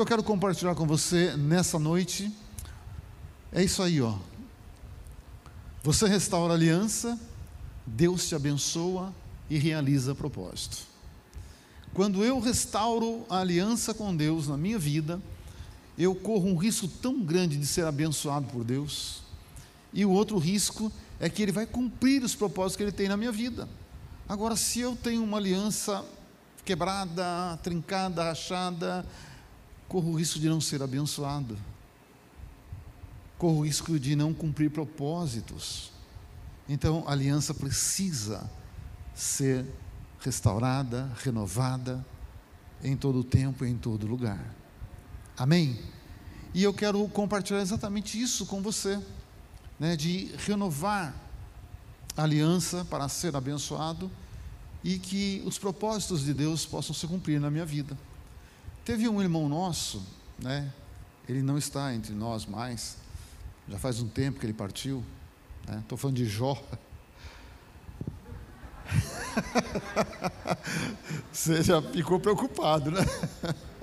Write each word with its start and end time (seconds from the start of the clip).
que 0.00 0.02
eu 0.02 0.06
quero 0.06 0.22
compartilhar 0.22 0.74
com 0.74 0.86
você 0.86 1.36
nessa 1.36 1.78
noite 1.78 2.32
é 3.52 3.62
isso 3.62 3.82
aí, 3.82 4.00
ó. 4.00 4.14
Você 5.82 6.06
restaura 6.06 6.54
a 6.54 6.56
aliança, 6.56 7.20
Deus 7.84 8.26
te 8.26 8.34
abençoa 8.34 9.12
e 9.50 9.58
realiza 9.58 10.14
propósito. 10.14 10.78
Quando 11.92 12.24
eu 12.24 12.40
restauro 12.40 13.26
a 13.28 13.40
aliança 13.40 13.92
com 13.92 14.16
Deus 14.16 14.48
na 14.48 14.56
minha 14.56 14.78
vida, 14.78 15.20
eu 15.98 16.14
corro 16.14 16.48
um 16.48 16.56
risco 16.56 16.88
tão 16.88 17.20
grande 17.20 17.58
de 17.58 17.66
ser 17.66 17.84
abençoado 17.84 18.46
por 18.46 18.64
Deus, 18.64 19.20
e 19.92 20.06
o 20.06 20.10
outro 20.10 20.38
risco 20.38 20.90
é 21.18 21.28
que 21.28 21.42
Ele 21.42 21.52
vai 21.52 21.66
cumprir 21.66 22.24
os 22.24 22.34
propósitos 22.34 22.76
que 22.76 22.82
Ele 22.84 22.92
tem 22.92 23.06
na 23.06 23.18
minha 23.18 23.32
vida. 23.32 23.68
Agora, 24.26 24.56
se 24.56 24.80
eu 24.80 24.96
tenho 24.96 25.22
uma 25.22 25.36
aliança 25.36 26.02
quebrada, 26.64 27.58
trincada, 27.62 28.24
rachada, 28.24 29.04
corro 29.90 30.12
o 30.12 30.14
risco 30.14 30.38
de 30.38 30.48
não 30.48 30.60
ser 30.60 30.84
abençoado, 30.84 31.58
corro 33.36 33.58
o 33.58 33.66
risco 33.66 33.98
de 33.98 34.14
não 34.14 34.32
cumprir 34.32 34.70
propósitos. 34.70 35.90
Então, 36.68 37.02
a 37.08 37.10
aliança 37.10 37.52
precisa 37.52 38.48
ser 39.12 39.66
restaurada, 40.20 41.10
renovada, 41.24 42.06
em 42.84 42.96
todo 42.96 43.24
tempo 43.24 43.64
e 43.64 43.68
em 43.68 43.76
todo 43.76 44.06
lugar. 44.06 44.54
Amém? 45.36 45.80
E 46.54 46.62
eu 46.62 46.72
quero 46.72 47.08
compartilhar 47.08 47.60
exatamente 47.60 48.20
isso 48.20 48.46
com 48.46 48.62
você, 48.62 48.96
né, 49.76 49.96
de 49.96 50.32
renovar 50.46 51.12
a 52.16 52.22
aliança 52.22 52.84
para 52.84 53.08
ser 53.08 53.34
abençoado 53.34 54.08
e 54.84 55.00
que 55.00 55.42
os 55.44 55.58
propósitos 55.58 56.24
de 56.24 56.32
Deus 56.32 56.64
possam 56.64 56.94
se 56.94 57.08
cumprir 57.08 57.40
na 57.40 57.50
minha 57.50 57.66
vida. 57.66 57.98
Teve 58.84 59.08
um 59.08 59.20
irmão 59.20 59.48
nosso, 59.48 60.04
né? 60.38 60.72
Ele 61.28 61.42
não 61.42 61.58
está 61.58 61.94
entre 61.94 62.14
nós 62.14 62.46
mais. 62.46 62.96
Já 63.68 63.78
faz 63.78 64.00
um 64.00 64.08
tempo 64.08 64.40
que 64.40 64.46
ele 64.46 64.52
partiu. 64.52 65.04
Estou 65.62 65.96
né? 65.96 65.96
falando 65.96 66.16
de 66.16 66.24
Jó. 66.24 66.60
Você 71.32 71.62
já 71.62 71.80
ficou 71.80 72.18
preocupado, 72.18 72.90
né? 72.90 73.00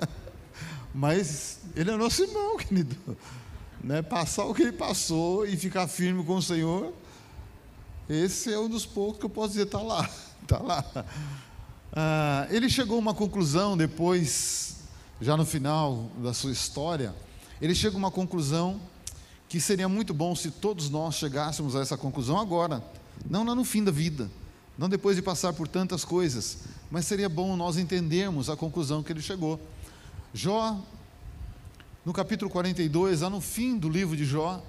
Mas 0.92 1.60
ele 1.74 1.90
é 1.90 1.96
nosso 1.96 2.22
irmão, 2.22 2.58
querido. 2.58 3.16
Né? 3.82 4.02
Passar 4.02 4.44
o 4.44 4.54
que 4.54 4.62
ele 4.62 4.72
passou 4.72 5.46
e 5.46 5.56
ficar 5.56 5.86
firme 5.86 6.24
com 6.24 6.36
o 6.36 6.42
Senhor, 6.42 6.92
esse 8.08 8.52
é 8.52 8.58
um 8.58 8.68
dos 8.68 8.84
poucos 8.84 9.20
que 9.20 9.26
eu 9.26 9.30
posso 9.30 9.50
dizer, 9.50 9.66
está 9.66 9.80
lá. 9.80 10.10
Está 10.42 10.58
lá. 10.64 10.84
Ah, 11.92 12.48
ele 12.50 12.68
chegou 12.68 12.96
a 12.96 13.00
uma 13.00 13.14
conclusão 13.14 13.76
depois 13.76 14.77
já 15.20 15.36
no 15.36 15.44
final 15.44 16.10
da 16.22 16.32
sua 16.32 16.52
história, 16.52 17.14
ele 17.60 17.74
chega 17.74 17.96
a 17.96 17.98
uma 17.98 18.10
conclusão 18.10 18.80
que 19.48 19.60
seria 19.60 19.88
muito 19.88 20.12
bom 20.12 20.34
se 20.36 20.50
todos 20.50 20.90
nós 20.90 21.16
chegássemos 21.16 21.74
a 21.74 21.80
essa 21.80 21.96
conclusão 21.96 22.38
agora, 22.38 22.82
não 23.28 23.44
lá 23.44 23.54
no 23.54 23.64
fim 23.64 23.82
da 23.82 23.90
vida, 23.90 24.30
não 24.76 24.88
depois 24.88 25.16
de 25.16 25.22
passar 25.22 25.52
por 25.52 25.66
tantas 25.66 26.04
coisas, 26.04 26.58
mas 26.90 27.06
seria 27.06 27.28
bom 27.28 27.56
nós 27.56 27.76
entendermos 27.76 28.48
a 28.48 28.56
conclusão 28.56 29.02
que 29.02 29.12
ele 29.12 29.22
chegou. 29.22 29.60
Jó, 30.32 30.78
no 32.04 32.12
capítulo 32.12 32.50
42, 32.50 33.22
lá 33.22 33.30
no 33.30 33.40
fim 33.40 33.76
do 33.76 33.88
livro 33.88 34.16
de 34.16 34.24
Jó, 34.24 34.62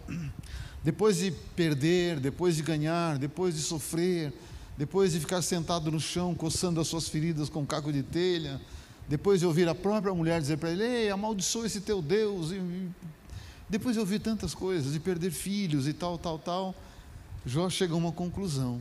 depois 0.84 1.18
de 1.18 1.32
perder, 1.56 2.20
depois 2.20 2.56
de 2.56 2.64
ganhar, 2.64 3.18
depois 3.18 3.56
de 3.56 3.62
sofrer, 3.62 4.34
depois 4.78 5.12
de 5.12 5.20
ficar 5.20 5.42
sentado 5.42 5.92
no 5.92 6.00
chão, 6.00 6.34
coçando 6.34 6.80
as 6.80 6.88
suas 6.88 7.08
feridas 7.08 7.50
com 7.50 7.60
um 7.62 7.66
caco 7.66 7.92
de 7.92 8.02
telha, 8.02 8.60
depois 9.10 9.40
de 9.40 9.46
ouvir 9.48 9.68
a 9.68 9.74
própria 9.74 10.14
mulher 10.14 10.40
dizer 10.40 10.58
para 10.58 10.70
ele: 10.70 10.84
Ei, 10.84 11.10
amaldiçoa 11.10 11.66
esse 11.66 11.82
teu 11.82 12.00
Deus. 12.00 12.52
E, 12.52 12.90
depois 13.68 13.96
de 13.96 14.00
ouvir 14.00 14.20
tantas 14.20 14.54
coisas, 14.54 14.94
de 14.94 15.00
perder 15.00 15.32
filhos 15.32 15.88
e 15.88 15.94
tal, 15.94 16.18
tal, 16.18 16.38
tal, 16.38 16.76
Jó 17.44 17.68
chega 17.72 17.94
a 17.94 17.98
uma 17.98 18.12
conclusão. 18.12 18.80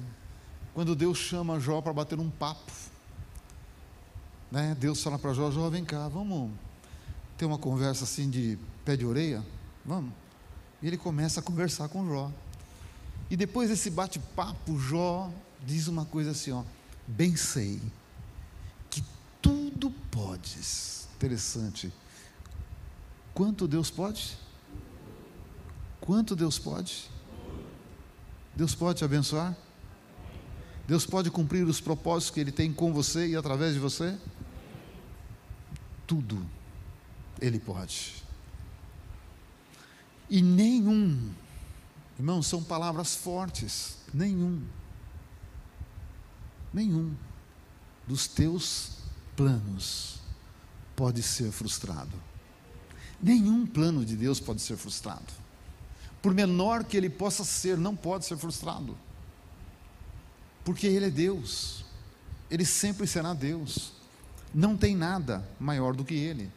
Quando 0.74 0.94
Deus 0.94 1.16
chama 1.16 1.58
Jó 1.58 1.80
para 1.80 1.94
bater 1.94 2.20
um 2.20 2.28
papo, 2.28 2.70
né? 4.52 4.76
Deus 4.78 5.02
fala 5.02 5.18
para 5.18 5.32
Jó: 5.32 5.50
Jó, 5.50 5.70
vem 5.70 5.84
cá, 5.84 6.08
vamos 6.08 6.50
ter 7.38 7.46
uma 7.46 7.58
conversa 7.58 8.04
assim 8.04 8.28
de 8.28 8.58
pé 8.84 8.98
de 8.98 9.06
orelha? 9.06 9.42
Vamos. 9.82 10.12
E 10.82 10.86
ele 10.86 10.98
começa 10.98 11.40
a 11.40 11.42
conversar 11.42 11.88
com 11.88 12.06
Jó. 12.06 12.30
E 13.30 13.36
depois 13.36 13.70
desse 13.70 13.88
bate-papo, 13.88 14.78
Jó 14.78 15.30
diz 15.64 15.88
uma 15.88 16.04
coisa 16.04 16.32
assim: 16.32 16.52
ó, 16.52 16.62
bem 17.06 17.34
sei 17.34 17.80
podes. 20.18 21.08
Interessante. 21.14 21.92
Quanto 23.32 23.68
Deus 23.68 23.88
pode? 23.88 24.36
Quanto 26.00 26.34
Deus 26.34 26.58
pode? 26.58 27.08
Deus 28.56 28.74
pode 28.74 28.98
te 28.98 29.04
abençoar? 29.04 29.56
Deus 30.88 31.06
pode 31.06 31.30
cumprir 31.30 31.64
os 31.64 31.80
propósitos 31.80 32.34
que 32.34 32.40
Ele 32.40 32.50
tem 32.50 32.72
com 32.72 32.92
você 32.92 33.28
e 33.28 33.36
através 33.36 33.74
de 33.74 33.80
você? 33.80 34.18
Tudo 36.04 36.44
Ele 37.40 37.60
pode. 37.60 38.24
E 40.28 40.42
nenhum, 40.42 41.32
irmãos, 42.18 42.46
são 42.48 42.62
palavras 42.62 43.14
fortes, 43.14 43.98
nenhum, 44.12 44.62
nenhum 46.72 47.14
dos 48.06 48.26
teus 48.26 48.97
planos 49.38 50.18
pode 50.96 51.22
ser 51.22 51.52
frustrado. 51.52 52.10
Nenhum 53.22 53.64
plano 53.64 54.04
de 54.04 54.16
Deus 54.16 54.40
pode 54.40 54.60
ser 54.60 54.76
frustrado. 54.76 55.32
Por 56.20 56.34
menor 56.34 56.82
que 56.82 56.96
ele 56.96 57.08
possa 57.08 57.44
ser, 57.44 57.78
não 57.78 57.94
pode 57.94 58.24
ser 58.24 58.36
frustrado. 58.36 58.98
Porque 60.64 60.88
ele 60.88 61.06
é 61.06 61.10
Deus. 61.10 61.84
Ele 62.50 62.64
sempre 62.64 63.06
será 63.06 63.32
Deus. 63.32 63.92
Não 64.52 64.76
tem 64.76 64.96
nada 64.96 65.48
maior 65.60 65.94
do 65.94 66.04
que 66.04 66.14
ele. 66.14 66.50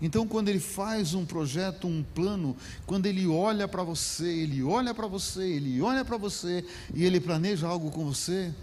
Então, 0.00 0.28
quando 0.28 0.48
ele 0.48 0.60
faz 0.60 1.12
um 1.12 1.26
projeto, 1.26 1.88
um 1.88 2.04
plano, 2.04 2.56
quando 2.86 3.06
ele 3.06 3.26
olha 3.26 3.66
para 3.66 3.82
você, 3.82 4.28
ele 4.28 4.62
olha 4.62 4.94
para 4.94 5.08
você, 5.08 5.42
ele 5.42 5.82
olha 5.82 6.04
para 6.04 6.16
você 6.16 6.64
e 6.94 7.04
ele 7.04 7.18
planeja 7.18 7.66
algo 7.66 7.90
com 7.90 8.04
você, 8.04 8.54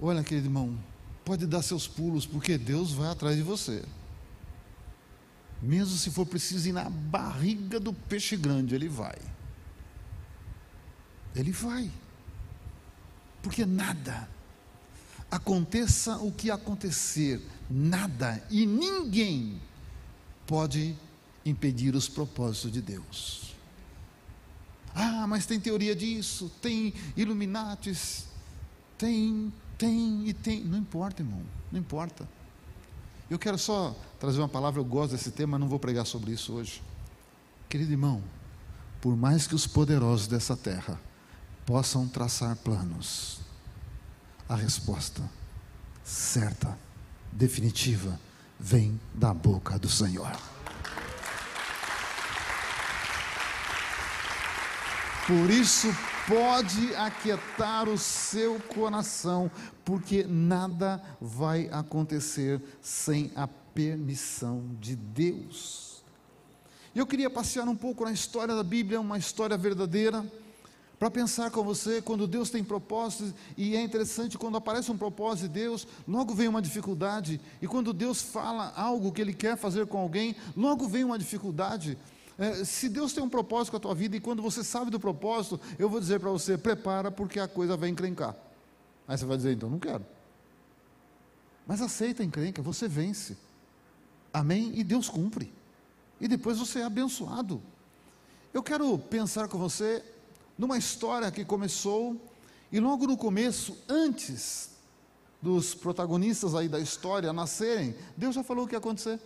Olha, 0.00 0.22
querido 0.22 0.46
irmão, 0.46 0.78
pode 1.24 1.46
dar 1.46 1.62
seus 1.62 1.88
pulos, 1.88 2.26
porque 2.26 2.58
Deus 2.58 2.92
vai 2.92 3.10
atrás 3.10 3.36
de 3.36 3.42
você. 3.42 3.82
Mesmo 5.62 5.96
se 5.96 6.10
for 6.10 6.26
preciso 6.26 6.68
ir 6.68 6.72
na 6.72 6.88
barriga 6.90 7.80
do 7.80 7.92
peixe 7.92 8.36
grande, 8.36 8.74
Ele 8.74 8.88
vai. 8.88 9.16
Ele 11.34 11.50
vai. 11.50 11.90
Porque 13.42 13.64
nada, 13.64 14.28
aconteça 15.30 16.16
o 16.18 16.30
que 16.30 16.50
acontecer, 16.50 17.40
nada 17.70 18.42
e 18.50 18.66
ninguém 18.66 19.60
pode 20.46 20.96
impedir 21.44 21.94
os 21.94 22.08
propósitos 22.08 22.72
de 22.72 22.82
Deus. 22.82 23.54
Ah, 24.94 25.26
mas 25.26 25.46
tem 25.46 25.60
teoria 25.60 25.94
disso, 25.94 26.50
tem 26.60 26.94
Illuminatis, 27.16 28.26
tem 28.96 29.52
tem 29.78 30.28
e 30.28 30.32
tem, 30.32 30.64
não 30.64 30.78
importa, 30.78 31.22
irmão, 31.22 31.42
não 31.70 31.78
importa. 31.78 32.28
Eu 33.28 33.38
quero 33.38 33.58
só 33.58 33.94
trazer 34.20 34.38
uma 34.38 34.48
palavra, 34.48 34.80
eu 34.80 34.84
gosto 34.84 35.12
desse 35.12 35.30
tema, 35.30 35.58
não 35.58 35.68
vou 35.68 35.78
pregar 35.78 36.06
sobre 36.06 36.32
isso 36.32 36.52
hoje. 36.52 36.82
Querido 37.68 37.92
irmão, 37.92 38.22
por 39.00 39.16
mais 39.16 39.46
que 39.46 39.54
os 39.54 39.66
poderosos 39.66 40.26
dessa 40.26 40.56
terra 40.56 41.00
possam 41.64 42.06
traçar 42.06 42.56
planos, 42.56 43.40
a 44.48 44.54
resposta 44.54 45.22
certa, 46.04 46.78
definitiva, 47.32 48.18
vem 48.58 48.98
da 49.12 49.34
boca 49.34 49.76
do 49.78 49.88
Senhor. 49.88 50.30
Por 55.26 55.50
isso, 55.50 55.88
pode 56.28 56.94
aquietar 56.94 57.88
o 57.88 57.98
seu 57.98 58.60
coração, 58.60 59.50
porque 59.84 60.22
nada 60.22 61.02
vai 61.20 61.68
acontecer 61.72 62.62
sem 62.80 63.32
a 63.34 63.48
permissão 63.48 64.62
de 64.80 64.94
Deus. 64.94 66.04
Eu 66.94 67.04
queria 67.04 67.28
passear 67.28 67.66
um 67.66 67.74
pouco 67.74 68.04
na 68.04 68.12
história 68.12 68.54
da 68.54 68.62
Bíblia, 68.62 69.00
uma 69.00 69.18
história 69.18 69.56
verdadeira, 69.56 70.24
para 70.96 71.10
pensar 71.10 71.50
com 71.50 71.64
você 71.64 72.00
quando 72.00 72.28
Deus 72.28 72.48
tem 72.48 72.62
propósitos, 72.62 73.34
e 73.56 73.74
é 73.74 73.82
interessante 73.82 74.38
quando 74.38 74.56
aparece 74.56 74.92
um 74.92 74.96
propósito 74.96 75.48
de 75.48 75.60
Deus, 75.60 75.88
logo 76.06 76.34
vem 76.34 76.46
uma 76.46 76.62
dificuldade, 76.62 77.40
e 77.60 77.66
quando 77.66 77.92
Deus 77.92 78.22
fala 78.22 78.72
algo 78.76 79.10
que 79.10 79.22
Ele 79.22 79.34
quer 79.34 79.56
fazer 79.56 79.88
com 79.88 79.98
alguém, 79.98 80.36
logo 80.56 80.86
vem 80.86 81.02
uma 81.02 81.18
dificuldade. 81.18 81.98
É, 82.38 82.64
se 82.64 82.88
Deus 82.88 83.12
tem 83.12 83.22
um 83.22 83.28
propósito 83.28 83.70
com 83.70 83.76
a 83.78 83.80
tua 83.80 83.94
vida 83.94 84.16
e 84.16 84.20
quando 84.20 84.42
você 84.42 84.62
sabe 84.62 84.90
do 84.90 85.00
propósito, 85.00 85.58
eu 85.78 85.88
vou 85.88 85.98
dizer 85.98 86.20
para 86.20 86.30
você: 86.30 86.58
prepara 86.58 87.10
porque 87.10 87.40
a 87.40 87.48
coisa 87.48 87.76
vai 87.76 87.88
encrencar. 87.88 88.36
Aí 89.08 89.16
você 89.16 89.24
vai 89.24 89.36
dizer: 89.36 89.52
então 89.54 89.70
não 89.70 89.78
quero. 89.78 90.04
Mas 91.66 91.80
aceita 91.80 92.22
a 92.22 92.26
encrenca, 92.26 92.62
você 92.62 92.86
vence. 92.86 93.36
Amém? 94.32 94.72
E 94.74 94.84
Deus 94.84 95.08
cumpre. 95.08 95.52
E 96.20 96.28
depois 96.28 96.58
você 96.58 96.80
é 96.80 96.84
abençoado. 96.84 97.60
Eu 98.52 98.62
quero 98.62 98.98
pensar 98.98 99.48
com 99.48 99.58
você 99.58 100.04
numa 100.56 100.78
história 100.78 101.30
que 101.30 101.44
começou, 101.44 102.16
e 102.70 102.80
logo 102.80 103.06
no 103.06 103.16
começo, 103.16 103.76
antes 103.88 104.70
dos 105.40 105.74
protagonistas 105.74 106.54
aí 106.54 106.68
da 106.68 106.80
história 106.80 107.32
nascerem, 107.32 107.94
Deus 108.16 108.34
já 108.34 108.42
falou 108.42 108.64
o 108.64 108.68
que 108.68 108.74
ia 108.74 108.78
acontecer. 108.78 109.20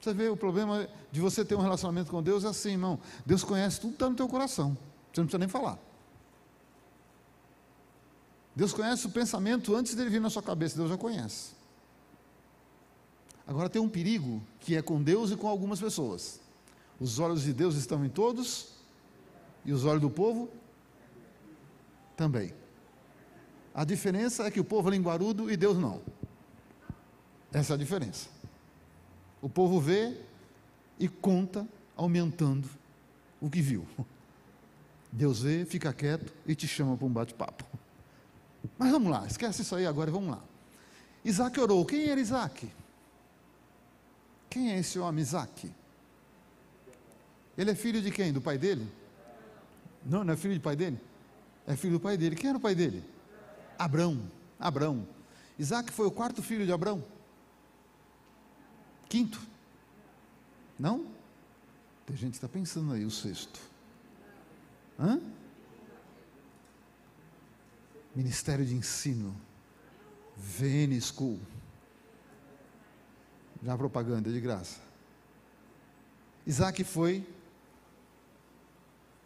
Você 0.00 0.14
vê, 0.14 0.28
o 0.28 0.36
problema 0.36 0.88
de 1.12 1.20
você 1.20 1.44
ter 1.44 1.54
um 1.54 1.60
relacionamento 1.60 2.10
com 2.10 2.22
Deus 2.22 2.44
é 2.44 2.48
assim, 2.48 2.70
irmão. 2.70 2.98
Deus 3.26 3.44
conhece 3.44 3.80
tudo 3.80 3.90
que 3.90 3.96
está 3.96 4.08
no 4.08 4.16
teu 4.16 4.28
coração. 4.28 4.76
Você 5.12 5.20
não 5.20 5.26
precisa 5.26 5.38
nem 5.38 5.48
falar. 5.48 5.78
Deus 8.56 8.72
conhece 8.72 9.06
o 9.06 9.10
pensamento 9.10 9.74
antes 9.74 9.94
dele 9.94 10.10
vir 10.10 10.20
na 10.20 10.30
sua 10.30 10.42
cabeça, 10.42 10.76
Deus 10.76 10.88
já 10.88 10.96
conhece. 10.96 11.52
Agora 13.46 13.68
tem 13.68 13.80
um 13.80 13.88
perigo 13.88 14.42
que 14.60 14.76
é 14.76 14.82
com 14.82 15.02
Deus 15.02 15.30
e 15.30 15.36
com 15.36 15.48
algumas 15.48 15.80
pessoas. 15.80 16.40
Os 16.98 17.18
olhos 17.18 17.42
de 17.42 17.52
Deus 17.52 17.74
estão 17.74 18.04
em 18.04 18.08
todos 18.08 18.68
e 19.64 19.72
os 19.72 19.84
olhos 19.84 20.00
do 20.00 20.10
povo 20.10 20.48
também. 22.16 22.54
A 23.74 23.84
diferença 23.84 24.44
é 24.44 24.50
que 24.50 24.60
o 24.60 24.64
povo 24.64 24.88
é 24.88 24.92
linguarudo 24.92 25.50
e 25.50 25.56
Deus 25.56 25.78
não. 25.78 26.00
Essa 27.52 27.72
é 27.72 27.74
a 27.74 27.78
diferença. 27.78 28.39
O 29.40 29.48
povo 29.48 29.80
vê 29.80 30.16
e 30.98 31.08
conta 31.08 31.66
aumentando 31.96 32.68
o 33.40 33.48
que 33.48 33.62
viu. 33.62 33.86
Deus 35.10 35.42
vê, 35.42 35.64
fica 35.64 35.92
quieto 35.92 36.32
e 36.46 36.54
te 36.54 36.68
chama 36.68 36.96
para 36.96 37.06
um 37.06 37.10
bate-papo. 37.10 37.64
Mas 38.78 38.90
vamos 38.90 39.10
lá, 39.10 39.26
esquece 39.26 39.62
isso 39.62 39.74
aí 39.74 39.86
agora 39.86 40.10
vamos 40.10 40.30
lá. 40.30 40.42
Isaac 41.24 41.58
orou. 41.58 41.84
Quem 41.84 42.08
era 42.08 42.20
Isaac? 42.20 42.70
Quem 44.48 44.72
é 44.72 44.78
esse 44.78 44.98
homem 44.98 45.22
Isaac? 45.22 45.70
Ele 47.56 47.70
é 47.70 47.74
filho 47.74 48.00
de 48.00 48.10
quem? 48.10 48.32
Do 48.32 48.40
pai 48.40 48.56
dele? 48.56 48.86
Não, 50.04 50.24
não 50.24 50.34
é 50.34 50.36
filho 50.36 50.54
do 50.54 50.60
pai 50.60 50.76
dele? 50.76 50.98
É 51.66 51.76
filho 51.76 51.94
do 51.94 52.00
pai 52.00 52.16
dele. 52.16 52.36
Quem 52.36 52.48
era 52.48 52.58
o 52.58 52.60
pai 52.60 52.74
dele? 52.74 53.04
Abrão. 53.78 54.22
Abrão. 54.58 55.06
Isaac 55.58 55.92
foi 55.92 56.06
o 56.06 56.10
quarto 56.10 56.42
filho 56.42 56.64
de 56.64 56.72
Abrão. 56.72 57.02
Quinto. 59.10 59.40
Não? 60.78 61.04
Tem 62.06 62.16
gente 62.16 62.30
que 62.30 62.36
está 62.36 62.48
pensando 62.48 62.92
aí, 62.92 63.04
o 63.04 63.10
sexto. 63.10 63.60
Hã? 64.98 65.20
Ministério 68.14 68.64
de 68.64 68.74
Ensino. 68.74 69.36
VN 70.36 70.98
School. 71.00 71.40
Já 73.62 73.76
propaganda 73.76 74.32
de 74.32 74.40
graça. 74.40 74.80
Isaac 76.46 76.82
foi 76.84 77.26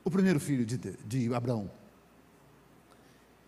o 0.02 0.10
primeiro 0.10 0.40
filho 0.40 0.64
de, 0.64 0.78
de 0.78 1.34
Abraão. 1.34 1.70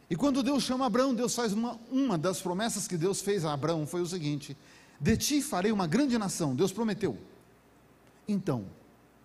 E 0.09 0.15
quando 0.15 0.43
Deus 0.43 0.63
chama 0.63 0.87
Abraão, 0.87 1.15
Deus 1.15 1.35
faz 1.35 1.53
uma, 1.55 1.81
uma 1.91 2.17
das 2.17 2.41
promessas 2.43 2.87
que 2.87 2.97
Deus 2.97 3.23
fez 3.23 3.45
a 3.45 3.55
Abraão 3.55 3.87
foi 3.87 4.03
o 4.03 4.07
seguinte: 4.07 4.57
De 5.01 5.17
ti 5.17 5.43
farei 5.43 5.73
uma 5.73 5.87
grande 5.87 6.17
nação. 6.19 6.55
Deus 6.55 6.73
prometeu. 6.73 7.19
Então, 8.27 8.65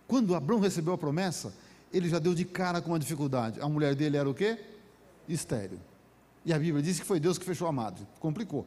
quando 0.08 0.36
Abraão 0.36 0.60
recebeu 0.60 0.94
a 0.94 0.98
promessa, 0.98 1.54
ele 1.92 2.10
já 2.10 2.20
deu 2.20 2.34
de 2.34 2.46
cara 2.46 2.82
com 2.82 2.92
uma 2.92 3.00
dificuldade. 3.00 3.60
A 3.62 3.68
mulher 3.68 3.96
dele 3.96 4.18
era 4.18 4.30
o 4.30 4.34
quê? 4.34 4.60
Estéreo. 5.28 5.80
E 6.46 6.54
a 6.54 6.60
Bíblia 6.60 6.84
diz 6.84 7.00
que 7.00 7.06
foi 7.06 7.20
Deus 7.20 7.38
que 7.38 7.46
fechou 7.46 7.68
a 7.68 7.72
madre. 7.72 8.06
Complicou. 8.20 8.66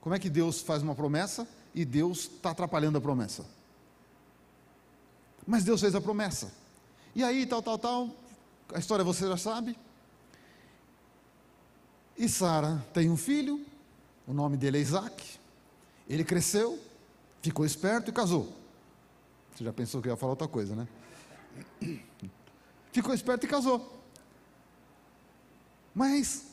Como 0.00 0.14
é 0.14 0.18
que 0.18 0.30
Deus 0.30 0.60
faz 0.60 0.82
uma 0.82 0.94
promessa 0.94 1.46
e 1.74 1.84
Deus 1.84 2.20
está 2.20 2.50
atrapalhando 2.50 2.98
a 2.98 3.00
promessa? 3.00 3.44
Mas 5.46 5.64
Deus 5.64 5.80
fez 5.80 5.94
a 5.94 6.00
promessa. 6.00 6.52
E 7.14 7.24
aí, 7.24 7.46
tal, 7.46 7.62
tal, 7.62 7.78
tal, 7.78 8.10
a 8.72 8.78
história 8.78 9.04
você 9.04 9.26
já 9.26 9.36
sabe. 9.36 9.76
E 12.16 12.28
Sara 12.28 12.84
tem 12.92 13.10
um 13.10 13.16
filho, 13.16 13.64
o 14.26 14.32
nome 14.32 14.56
dele 14.56 14.78
é 14.78 14.80
Isaac. 14.80 15.37
Ele 16.08 16.24
cresceu, 16.24 16.78
ficou 17.42 17.66
esperto 17.66 18.10
e 18.10 18.12
casou. 18.12 18.52
Você 19.54 19.64
já 19.64 19.72
pensou 19.72 20.00
que 20.00 20.08
ia 20.08 20.16
falar 20.16 20.32
outra 20.32 20.48
coisa, 20.48 20.74
né? 20.74 20.88
Ficou 22.92 23.14
esperto 23.14 23.44
e 23.44 23.48
casou. 23.48 23.96
Mas 25.94 26.46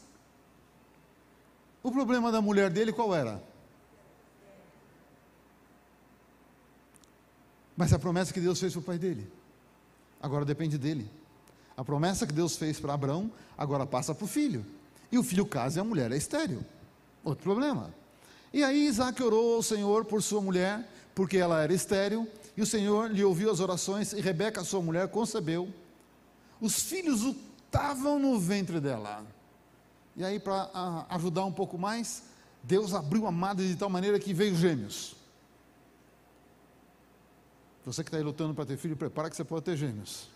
o 1.82 1.92
problema 1.92 2.32
da 2.32 2.42
mulher 2.42 2.70
dele 2.70 2.92
qual 2.92 3.16
era? 3.16 3.42
Mas 7.78 7.94
a 7.94 8.00
promessa 8.00 8.34
que 8.34 8.42
Deus 8.42 8.60
fez 8.60 8.74
para 8.74 8.80
o 8.80 8.84
pai 8.84 8.98
dele, 8.98 9.32
agora 10.22 10.46
depende 10.46 10.78
dele. 10.78 11.10
A 11.78 11.84
promessa 11.84 12.26
que 12.26 12.34
Deus 12.34 12.56
fez 12.56 12.80
para 12.80 12.94
Abraão, 12.94 13.32
agora 13.58 13.86
passa 13.86 14.16
para 14.16 14.26
o 14.26 14.28
filho. 14.28 14.66
E 15.12 15.18
o 15.18 15.24
filho 15.24 15.46
casa 15.46 15.80
e 15.80 15.82
a 15.82 15.84
mulher 15.84 16.12
é 16.12 16.18
estéreo. 16.18 16.66
Outro 17.24 17.44
problema. 17.44 17.94
E 18.56 18.64
aí 18.64 18.88
Isaac 18.88 19.22
orou 19.22 19.56
ao 19.58 19.62
Senhor 19.62 20.06
por 20.06 20.24
sua 20.24 20.40
mulher, 20.40 20.90
porque 21.14 21.36
ela 21.36 21.62
era 21.62 21.74
estéreo, 21.74 22.26
e 22.56 22.62
o 22.62 22.66
Senhor 22.66 23.12
lhe 23.12 23.22
ouviu 23.22 23.52
as 23.52 23.60
orações, 23.60 24.14
e 24.14 24.22
Rebeca, 24.22 24.64
sua 24.64 24.82
mulher, 24.82 25.10
concebeu. 25.10 25.68
Os 26.62 26.82
filhos 26.82 27.36
estavam 27.66 28.18
no 28.18 28.40
ventre 28.40 28.80
dela. 28.80 29.28
E 30.16 30.24
aí, 30.24 30.40
para 30.40 30.70
ajudar 31.10 31.44
um 31.44 31.52
pouco 31.52 31.78
mais, 31.78 32.24
Deus 32.64 32.94
abriu 32.94 33.28
a 33.28 33.32
madre 33.32 33.68
de 33.68 33.76
tal 33.76 33.90
maneira 33.90 34.18
que 34.18 34.34
veio 34.34 34.56
gêmeos. 34.56 35.18
Você 37.86 38.06
que 38.06 38.08
está 38.08 38.18
aí 38.18 38.24
lutando 38.24 38.54
para 38.54 38.66
ter 38.66 38.78
filho, 38.78 38.96
prepara 38.96 39.30
que 39.30 39.36
você 39.36 39.44
pode 39.44 39.66
ter 39.66 39.76
gêmeos. 39.76 40.30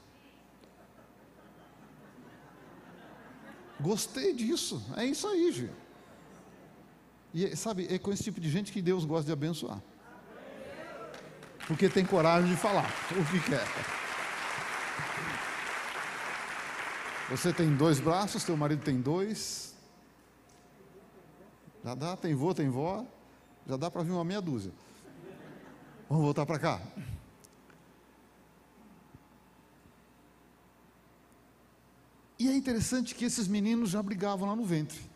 Gostei 3.80 4.34
disso, 4.34 4.84
é 4.98 5.06
isso 5.06 5.26
aí, 5.26 5.54
gente. 5.54 5.89
E 7.34 7.56
sabe, 7.56 7.88
é 7.90 8.00
com 8.00 8.12
esse 8.12 8.24
tipo 8.24 8.40
de 8.40 8.50
gente 8.50 8.72
que 8.72 8.82
Deus 8.82 9.06
gosta 9.06 9.26
de 9.26 9.32
abençoar. 9.32 9.82
Porque 11.68 11.88
tem 11.88 12.06
coragem 12.06 12.50
de 12.50 12.58
falar 12.58 12.90
o 13.12 13.26
que 13.32 13.40
quer. 13.42 13.66
Você 17.30 17.54
tem 17.54 17.76
dois 17.76 18.00
braços, 18.00 18.44
teu 18.44 18.58
marido 18.58 18.84
tem 18.84 19.00
dois, 19.00 19.76
já 21.84 21.94
dá, 21.94 22.18
tem 22.18 22.34
vô, 22.34 22.54
tem 22.54 22.70
vó, 22.70 23.06
já 23.68 23.78
dá 23.78 23.92
para 23.92 24.02
vir 24.02 24.12
uma 24.12 24.24
meia 24.24 24.42
dúzia. 24.42 24.72
Vamos 26.10 26.24
voltar 26.24 26.46
para 26.46 26.58
cá. 26.58 26.82
E 32.40 32.48
é 32.48 32.56
interessante 32.56 33.14
que 33.14 33.26
esses 33.26 33.48
meninos 33.48 33.90
já 33.90 34.02
brigavam 34.02 34.48
lá 34.48 34.56
no 34.56 34.66
ventre. 34.66 35.09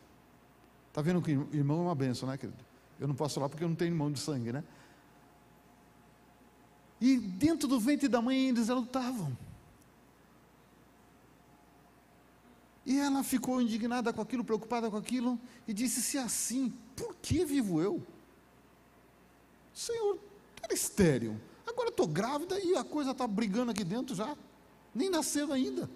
Está 0.94 1.02
vendo 1.02 1.24
que 1.24 1.32
irmão 1.32 1.80
é 1.80 1.82
uma 1.86 1.96
benção, 1.96 2.30
né, 2.30 2.38
querido? 2.38 2.64
Eu 3.00 3.08
não 3.08 3.16
posso 3.16 3.34
falar 3.34 3.50
porque 3.50 3.64
eu 3.64 3.68
não 3.68 3.76
tenho 3.76 3.90
irmão 3.90 4.12
de 4.12 4.20
sangue, 4.20 4.52
né? 4.54 4.64
E 7.02 7.18
dentro 7.18 7.68
do 7.68 7.80
ventre 7.80 8.08
da 8.08 8.22
mãe 8.22 8.50
eles 8.50 8.68
lutavam. 8.68 9.36
E 12.86 13.00
ela 13.00 13.24
ficou 13.24 13.60
indignada 13.60 14.14
com 14.14 14.22
aquilo, 14.22 14.44
preocupada 14.44 14.92
com 14.92 14.98
aquilo, 14.98 15.40
e 15.68 15.74
disse: 15.74 16.00
Se 16.00 16.20
é 16.20 16.22
assim, 16.22 16.72
por 16.96 17.16
que 17.16 17.44
vivo 17.44 17.82
eu? 17.82 18.06
Senhor, 19.74 20.20
era 20.62 20.76
estéreo. 20.76 21.42
Agora 21.66 21.90
estou 21.90 22.06
grávida 22.06 22.60
e 22.60 22.76
a 22.76 22.84
coisa 22.84 23.10
está 23.10 23.26
brigando 23.26 23.72
aqui 23.72 23.84
dentro 23.84 24.14
já. 24.14 24.38
Nem 24.94 25.10
nasceu 25.10 25.52
ainda. 25.52 25.90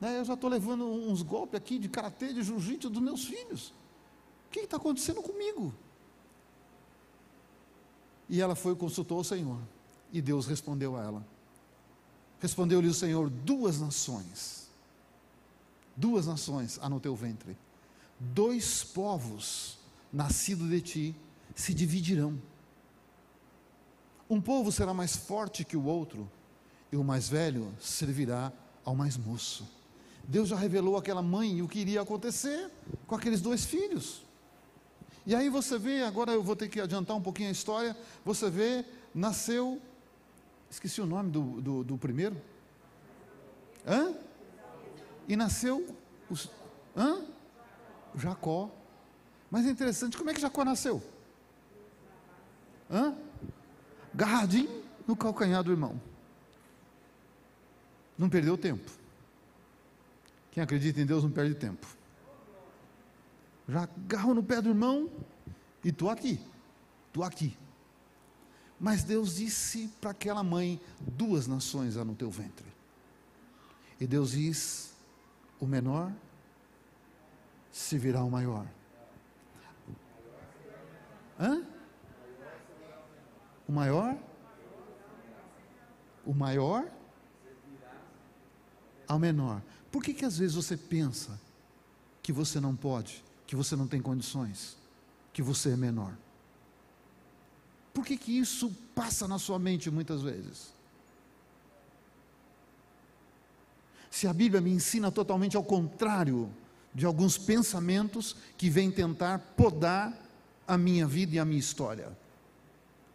Né, 0.00 0.18
eu 0.18 0.24
já 0.24 0.34
estou 0.34 0.48
levando 0.48 0.84
uns 0.84 1.22
golpes 1.22 1.56
aqui 1.56 1.78
de 1.78 1.88
karatê, 1.88 2.32
de 2.32 2.42
jiu-jitsu 2.42 2.88
dos 2.88 3.02
meus 3.02 3.24
filhos. 3.24 3.70
O 4.46 4.50
que 4.50 4.60
está 4.60 4.76
acontecendo 4.76 5.22
comigo? 5.22 5.74
E 8.28 8.40
ela 8.40 8.54
foi 8.54 8.72
e 8.72 8.76
consultou 8.76 9.20
o 9.20 9.24
Senhor. 9.24 9.58
E 10.12 10.22
Deus 10.22 10.46
respondeu 10.46 10.96
a 10.96 11.02
ela. 11.02 11.26
Respondeu-lhe 12.40 12.88
o 12.88 12.94
Senhor: 12.94 13.28
duas 13.28 13.80
nações 13.80 14.68
duas 15.98 16.28
nações 16.28 16.78
há 16.80 16.88
no 16.88 17.00
teu 17.00 17.16
ventre, 17.16 17.56
dois 18.20 18.84
povos 18.84 19.78
nascidos 20.12 20.70
de 20.70 20.80
ti 20.80 21.16
se 21.56 21.74
dividirão. 21.74 22.40
Um 24.30 24.40
povo 24.40 24.70
será 24.70 24.94
mais 24.94 25.16
forte 25.16 25.64
que 25.64 25.76
o 25.76 25.84
outro, 25.84 26.30
e 26.92 26.96
o 26.96 27.02
mais 27.02 27.28
velho 27.28 27.74
servirá 27.80 28.52
ao 28.84 28.94
mais 28.94 29.16
moço. 29.16 29.66
Deus 30.28 30.50
já 30.50 30.56
revelou 30.56 30.98
àquela 30.98 31.22
mãe 31.22 31.62
o 31.62 31.66
que 31.66 31.78
iria 31.78 32.02
acontecer 32.02 32.70
com 33.06 33.14
aqueles 33.14 33.40
dois 33.40 33.64
filhos. 33.64 34.22
E 35.24 35.34
aí 35.34 35.48
você 35.48 35.78
vê, 35.78 36.02
agora 36.02 36.32
eu 36.32 36.42
vou 36.42 36.54
ter 36.54 36.68
que 36.68 36.78
adiantar 36.78 37.16
um 37.16 37.22
pouquinho 37.22 37.48
a 37.48 37.52
história. 37.52 37.96
Você 38.26 38.50
vê, 38.50 38.84
nasceu, 39.14 39.80
esqueci 40.70 41.00
o 41.00 41.06
nome 41.06 41.30
do, 41.30 41.62
do, 41.62 41.84
do 41.84 41.96
primeiro. 41.96 42.36
Hã? 43.86 44.14
E 45.26 45.34
nasceu 45.34 45.96
hã? 46.94 47.24
Jacó. 48.14 48.70
Mas 49.50 49.66
é 49.66 49.70
interessante, 49.70 50.14
como 50.18 50.28
é 50.28 50.34
que 50.34 50.42
Jacó 50.42 50.62
nasceu? 50.62 51.02
Hã? 52.90 53.16
Garradinho 54.12 54.84
no 55.06 55.16
calcanhar 55.16 55.64
do 55.64 55.70
irmão. 55.70 55.98
Não 58.18 58.28
perdeu 58.28 58.58
tempo. 58.58 58.97
Quem 60.58 60.64
acredita 60.64 61.00
em 61.00 61.06
Deus 61.06 61.22
não 61.22 61.30
perde 61.30 61.54
tempo. 61.54 61.86
Já 63.68 63.84
agarrou 63.84 64.34
no 64.34 64.42
pé 64.42 64.60
do 64.60 64.70
irmão 64.70 65.08
e 65.84 65.92
tu 65.92 66.10
aqui, 66.10 66.40
tu 67.12 67.22
aqui. 67.22 67.56
Mas 68.80 69.04
Deus 69.04 69.36
disse 69.36 69.86
para 70.00 70.10
aquela 70.10 70.42
mãe: 70.42 70.80
duas 71.00 71.46
nações 71.46 71.96
há 71.96 72.04
no 72.04 72.12
teu 72.12 72.28
ventre. 72.28 72.66
E 74.00 74.06
Deus 74.08 74.32
diz: 74.32 74.96
o 75.60 75.66
menor 75.66 76.12
servirá 77.70 78.18
ao 78.18 78.28
maior. 78.28 78.66
Hã? 81.38 81.62
O 83.68 83.70
maior? 83.70 84.18
O 86.26 86.34
maior 86.34 86.90
ao 89.08 89.18
menor. 89.18 89.62
Por 89.90 90.02
que, 90.02 90.12
que 90.12 90.24
às 90.24 90.38
vezes 90.38 90.54
você 90.54 90.76
pensa 90.76 91.38
que 92.22 92.32
você 92.32 92.60
não 92.60 92.76
pode, 92.76 93.24
que 93.46 93.56
você 93.56 93.74
não 93.74 93.86
tem 93.86 94.00
condições, 94.00 94.76
que 95.32 95.42
você 95.42 95.70
é 95.70 95.76
menor? 95.76 96.12
Por 97.94 98.04
que, 98.04 98.16
que 98.16 98.38
isso 98.38 98.70
passa 98.94 99.26
na 99.26 99.38
sua 99.38 99.58
mente 99.58 99.90
muitas 99.90 100.22
vezes? 100.22 100.72
Se 104.10 104.26
a 104.26 104.32
Bíblia 104.32 104.60
me 104.60 104.70
ensina 104.70 105.10
totalmente 105.10 105.56
ao 105.56 105.64
contrário 105.64 106.50
de 106.94 107.06
alguns 107.06 107.38
pensamentos 107.38 108.36
que 108.56 108.68
vêm 108.68 108.90
tentar 108.90 109.38
podar 109.56 110.12
a 110.66 110.76
minha 110.76 111.06
vida 111.06 111.36
e 111.36 111.38
a 111.38 111.44
minha 111.44 111.58
história. 111.58 112.16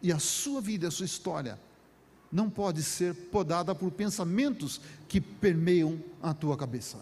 E 0.02 0.12
a 0.12 0.18
sua 0.18 0.60
vida, 0.60 0.88
a 0.88 0.90
sua 0.90 1.06
história, 1.06 1.58
não 2.34 2.50
pode 2.50 2.82
ser 2.82 3.14
podada 3.14 3.76
por 3.76 3.92
pensamentos 3.92 4.80
que 5.06 5.20
permeiam 5.20 6.02
a 6.20 6.34
tua 6.34 6.56
cabeça. 6.56 6.98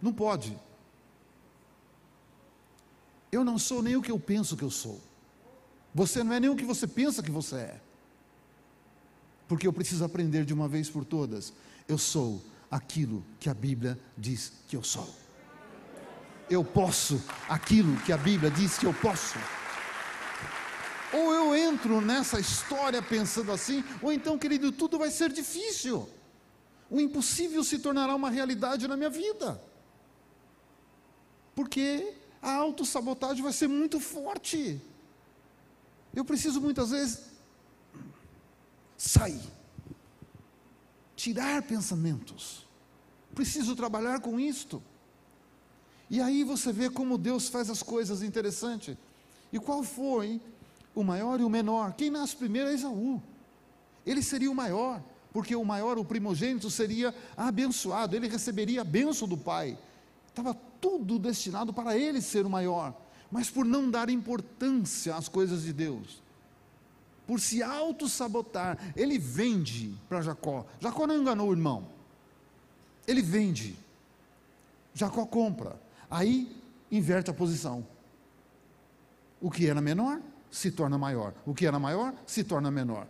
Não 0.00 0.10
pode. 0.10 0.58
Eu 3.30 3.44
não 3.44 3.58
sou 3.58 3.82
nem 3.82 3.94
o 3.94 4.00
que 4.00 4.10
eu 4.10 4.18
penso 4.18 4.56
que 4.56 4.64
eu 4.64 4.70
sou. 4.70 4.98
Você 5.94 6.24
não 6.24 6.32
é 6.32 6.40
nem 6.40 6.48
o 6.48 6.56
que 6.56 6.64
você 6.64 6.86
pensa 6.86 7.22
que 7.22 7.30
você 7.30 7.56
é. 7.56 7.80
Porque 9.46 9.66
eu 9.66 9.72
preciso 9.72 10.02
aprender 10.02 10.46
de 10.46 10.54
uma 10.54 10.66
vez 10.66 10.88
por 10.88 11.04
todas. 11.04 11.52
Eu 11.86 11.98
sou 11.98 12.42
aquilo 12.70 13.22
que 13.38 13.50
a 13.50 13.54
Bíblia 13.54 14.00
diz 14.16 14.54
que 14.66 14.76
eu 14.76 14.82
sou. 14.82 15.14
Eu 16.48 16.64
posso 16.64 17.22
aquilo 17.46 17.94
que 17.98 18.14
a 18.14 18.16
Bíblia 18.16 18.50
diz 18.50 18.78
que 18.78 18.86
eu 18.86 18.94
posso. 18.94 19.38
Ou 21.12 21.32
eu 21.32 21.54
entro 21.54 22.00
nessa 22.00 22.38
história 22.38 23.00
pensando 23.00 23.50
assim, 23.50 23.82
ou 24.02 24.12
então, 24.12 24.38
querido, 24.38 24.70
tudo 24.70 24.98
vai 24.98 25.10
ser 25.10 25.32
difícil. 25.32 26.08
O 26.90 27.00
impossível 27.00 27.64
se 27.64 27.78
tornará 27.78 28.14
uma 28.14 28.30
realidade 28.30 28.86
na 28.86 28.96
minha 28.96 29.10
vida. 29.10 29.60
Porque 31.54 32.14
a 32.40 32.52
autossabotagem 32.54 33.42
vai 33.42 33.52
ser 33.52 33.68
muito 33.68 33.98
forte. 33.98 34.80
Eu 36.14 36.24
preciso 36.24 36.60
muitas 36.60 36.90
vezes 36.90 37.20
sair, 38.96 39.42
tirar 41.16 41.62
pensamentos. 41.62 42.66
Preciso 43.34 43.74
trabalhar 43.76 44.20
com 44.20 44.38
isto. 44.38 44.82
E 46.10 46.20
aí 46.20 46.42
você 46.44 46.72
vê 46.72 46.88
como 46.88 47.18
Deus 47.18 47.48
faz 47.48 47.68
as 47.68 47.82
coisas 47.82 48.22
interessantes. 48.22 48.96
E 49.52 49.58
qual 49.58 49.82
foi 49.82 50.40
o 50.94 51.02
maior 51.04 51.40
e 51.40 51.44
o 51.44 51.50
menor? 51.50 51.92
Quem 51.94 52.10
nasce 52.10 52.36
primeiro 52.36 52.68
é 52.68 52.74
Esaú. 52.74 53.22
Ele 54.06 54.22
seria 54.22 54.50
o 54.50 54.54
maior, 54.54 55.02
porque 55.32 55.54
o 55.54 55.64
maior, 55.64 55.98
o 55.98 56.04
primogênito, 56.04 56.70
seria 56.70 57.14
abençoado, 57.36 58.16
ele 58.16 58.28
receberia 58.28 58.80
a 58.80 58.84
bênção 58.84 59.28
do 59.28 59.36
pai. 59.36 59.78
Estava 60.26 60.54
tudo 60.80 61.18
destinado 61.18 61.72
para 61.72 61.96
ele 61.96 62.20
ser 62.20 62.46
o 62.46 62.50
maior, 62.50 62.94
mas 63.30 63.50
por 63.50 63.64
não 63.64 63.90
dar 63.90 64.08
importância 64.08 65.14
às 65.14 65.28
coisas 65.28 65.62
de 65.62 65.72
Deus, 65.72 66.22
por 67.26 67.40
se 67.40 67.62
auto-sabotar, 67.62 68.78
ele 68.96 69.18
vende 69.18 69.94
para 70.08 70.22
Jacó. 70.22 70.64
Jacó 70.80 71.06
não 71.06 71.16
enganou 71.16 71.48
o 71.48 71.52
irmão, 71.52 71.86
ele 73.06 73.20
vende. 73.20 73.76
Jacó 74.94 75.26
compra. 75.26 75.80
Aí 76.10 76.56
inverte 76.90 77.30
a 77.30 77.34
posição. 77.34 77.86
O 79.40 79.50
que 79.50 79.66
era 79.66 79.80
menor 79.80 80.20
se 80.50 80.70
torna 80.70 80.98
maior. 80.98 81.34
O 81.46 81.54
que 81.54 81.66
era 81.66 81.78
maior 81.78 82.14
se 82.26 82.44
torna 82.44 82.70
menor. 82.70 83.06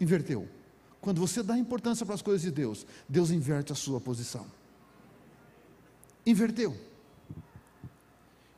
Inverteu. 0.00 0.48
Quando 1.00 1.20
você 1.20 1.42
dá 1.42 1.56
importância 1.56 2.04
para 2.04 2.14
as 2.14 2.22
coisas 2.22 2.42
de 2.42 2.50
Deus, 2.50 2.86
Deus 3.08 3.30
inverte 3.30 3.72
a 3.72 3.74
sua 3.74 4.00
posição. 4.00 4.46
Inverteu. 6.24 6.76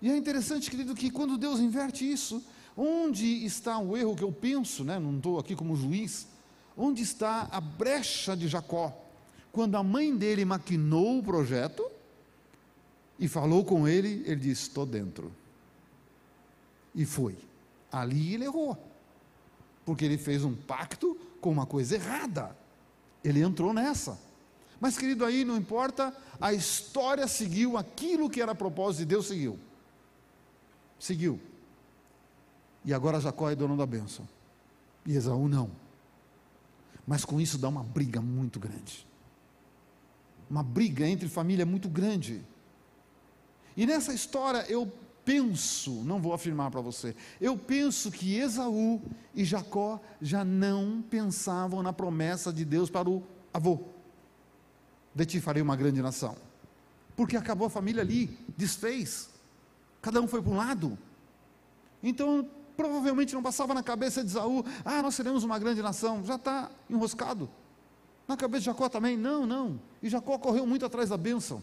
E 0.00 0.10
é 0.10 0.16
interessante, 0.16 0.70
querido, 0.70 0.94
que 0.94 1.10
quando 1.10 1.36
Deus 1.36 1.60
inverte 1.60 2.10
isso, 2.10 2.42
onde 2.76 3.44
está 3.44 3.78
o 3.78 3.96
erro 3.96 4.16
que 4.16 4.22
eu 4.24 4.32
penso, 4.32 4.84
né? 4.84 4.98
não 4.98 5.16
estou 5.16 5.38
aqui 5.38 5.54
como 5.54 5.76
juiz, 5.76 6.28
onde 6.76 7.02
está 7.02 7.48
a 7.50 7.60
brecha 7.60 8.36
de 8.36 8.48
Jacó? 8.48 8.96
Quando 9.50 9.76
a 9.76 9.82
mãe 9.82 10.16
dele 10.16 10.44
maquinou 10.44 11.18
o 11.18 11.22
projeto, 11.22 11.84
e 13.18 13.26
falou 13.26 13.64
com 13.64 13.88
ele, 13.88 14.22
ele 14.26 14.36
disse: 14.36 14.62
Estou 14.62 14.86
dentro. 14.86 15.32
E 16.94 17.04
foi. 17.04 17.36
Ali 17.90 18.34
ele 18.34 18.44
errou, 18.44 18.76
porque 19.84 20.04
ele 20.04 20.18
fez 20.18 20.44
um 20.44 20.54
pacto 20.54 21.16
com 21.40 21.50
uma 21.50 21.66
coisa 21.66 21.94
errada. 21.94 22.56
Ele 23.24 23.40
entrou 23.40 23.72
nessa. 23.72 24.18
Mas, 24.80 24.96
querido, 24.96 25.24
aí 25.24 25.44
não 25.44 25.56
importa, 25.56 26.14
a 26.40 26.52
história 26.52 27.26
seguiu 27.26 27.76
aquilo 27.76 28.30
que 28.30 28.40
era 28.40 28.54
propósito 28.54 29.00
de 29.00 29.06
Deus, 29.06 29.26
seguiu. 29.26 29.58
Seguiu. 30.98 31.40
E 32.84 32.94
agora 32.94 33.20
Jacó 33.20 33.50
é 33.50 33.56
dono 33.56 33.76
da 33.76 33.86
bênção. 33.86 34.28
E 35.04 35.14
Esaú 35.14 35.48
não. 35.48 35.70
Mas 37.06 37.24
com 37.24 37.40
isso 37.40 37.58
dá 37.58 37.68
uma 37.68 37.82
briga 37.82 38.20
muito 38.20 38.60
grande. 38.60 39.06
Uma 40.48 40.62
briga 40.62 41.06
entre 41.06 41.28
família 41.28 41.66
muito 41.66 41.88
grande. 41.88 42.42
E 43.76 43.86
nessa 43.86 44.12
história 44.12 44.64
eu 44.68 44.90
penso, 45.28 45.90
não 46.04 46.18
vou 46.18 46.32
afirmar 46.32 46.70
para 46.70 46.80
você, 46.80 47.14
eu 47.38 47.54
penso 47.54 48.10
que 48.10 48.38
Esaú 48.38 48.98
e 49.34 49.44
Jacó 49.44 50.00
já 50.22 50.42
não 50.42 51.02
pensavam 51.02 51.82
na 51.82 51.92
promessa 51.92 52.50
de 52.50 52.64
Deus 52.64 52.88
para 52.88 53.10
o 53.10 53.22
avô. 53.52 53.78
De 55.14 55.26
ti 55.26 55.38
farei 55.38 55.62
uma 55.62 55.76
grande 55.76 56.00
nação. 56.00 56.34
Porque 57.14 57.36
acabou 57.36 57.66
a 57.66 57.70
família 57.70 58.00
ali, 58.00 58.38
desfez. 58.56 59.28
Cada 60.00 60.18
um 60.18 60.26
foi 60.26 60.40
para 60.40 60.50
um 60.50 60.56
lado. 60.56 60.96
Então, 62.02 62.48
provavelmente 62.74 63.34
não 63.34 63.42
passava 63.42 63.74
na 63.74 63.82
cabeça 63.82 64.24
de 64.24 64.30
Esaú, 64.30 64.64
ah, 64.82 65.02
nós 65.02 65.14
seremos 65.14 65.44
uma 65.44 65.58
grande 65.58 65.82
nação. 65.82 66.24
Já 66.24 66.36
está 66.36 66.70
enroscado. 66.88 67.50
Na 68.26 68.34
cabeça 68.34 68.60
de 68.60 68.66
Jacó 68.66 68.88
também, 68.88 69.14
não, 69.14 69.44
não. 69.44 69.78
E 70.02 70.08
Jacó 70.08 70.38
correu 70.38 70.66
muito 70.66 70.86
atrás 70.86 71.10
da 71.10 71.18
bênção. 71.18 71.62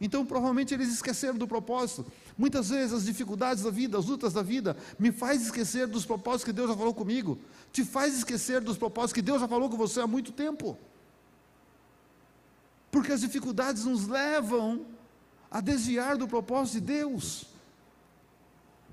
Então, 0.00 0.24
provavelmente 0.24 0.72
eles 0.72 0.88
esqueceram 0.88 1.36
do 1.36 1.46
propósito. 1.46 2.06
Muitas 2.38 2.70
vezes 2.70 2.94
as 2.94 3.04
dificuldades 3.04 3.62
da 3.62 3.70
vida, 3.70 3.98
as 3.98 4.06
lutas 4.06 4.32
da 4.32 4.42
vida, 4.42 4.74
me 4.98 5.12
faz 5.12 5.42
esquecer 5.42 5.86
dos 5.86 6.06
propósitos 6.06 6.44
que 6.44 6.52
Deus 6.52 6.70
já 6.70 6.76
falou 6.76 6.94
comigo. 6.94 7.38
Te 7.70 7.84
faz 7.84 8.16
esquecer 8.16 8.62
dos 8.62 8.78
propósitos 8.78 9.12
que 9.12 9.20
Deus 9.20 9.40
já 9.40 9.46
falou 9.46 9.68
com 9.68 9.76
você 9.76 10.00
há 10.00 10.06
muito 10.06 10.32
tempo. 10.32 10.78
Porque 12.90 13.12
as 13.12 13.20
dificuldades 13.20 13.84
nos 13.84 14.06
levam 14.06 14.86
a 15.50 15.60
desviar 15.60 16.16
do 16.16 16.26
propósito 16.26 16.80
de 16.80 16.80
Deus. 16.80 17.46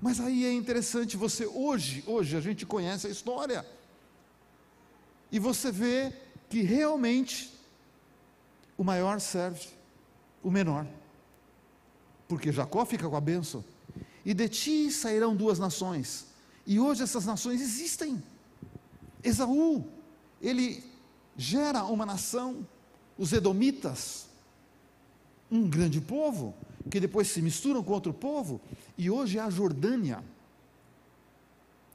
Mas 0.02 0.20
aí 0.20 0.44
é 0.44 0.52
interessante 0.52 1.16
você 1.16 1.46
hoje, 1.46 2.04
hoje 2.06 2.36
a 2.36 2.40
gente 2.40 2.66
conhece 2.66 3.06
a 3.06 3.10
história. 3.10 3.66
E 5.32 5.38
você 5.38 5.72
vê 5.72 6.12
que 6.50 6.60
realmente 6.60 7.52
o 8.76 8.84
maior 8.84 9.20
serve 9.20 9.77
o 10.42 10.50
menor 10.50 10.86
porque 12.28 12.52
Jacó 12.52 12.84
fica 12.84 13.08
com 13.08 13.16
a 13.16 13.20
bênção. 13.20 13.64
E 14.24 14.34
de 14.34 14.48
ti 14.48 14.92
sairão 14.92 15.34
duas 15.34 15.58
nações. 15.58 16.26
E 16.66 16.78
hoje 16.78 17.02
essas 17.02 17.24
nações 17.24 17.62
existem. 17.62 18.22
Esaú, 19.24 19.84
ele 20.40 20.84
gera 21.36 21.84
uma 21.84 22.04
nação, 22.04 22.66
os 23.16 23.32
Edomitas, 23.32 24.28
um 25.50 25.68
grande 25.68 26.00
povo, 26.00 26.54
que 26.90 27.00
depois 27.00 27.28
se 27.28 27.40
misturam 27.40 27.82
com 27.82 27.92
outro 27.92 28.12
povo, 28.12 28.60
e 28.96 29.10
hoje 29.10 29.38
é 29.38 29.40
a 29.40 29.48
Jordânia. 29.48 30.22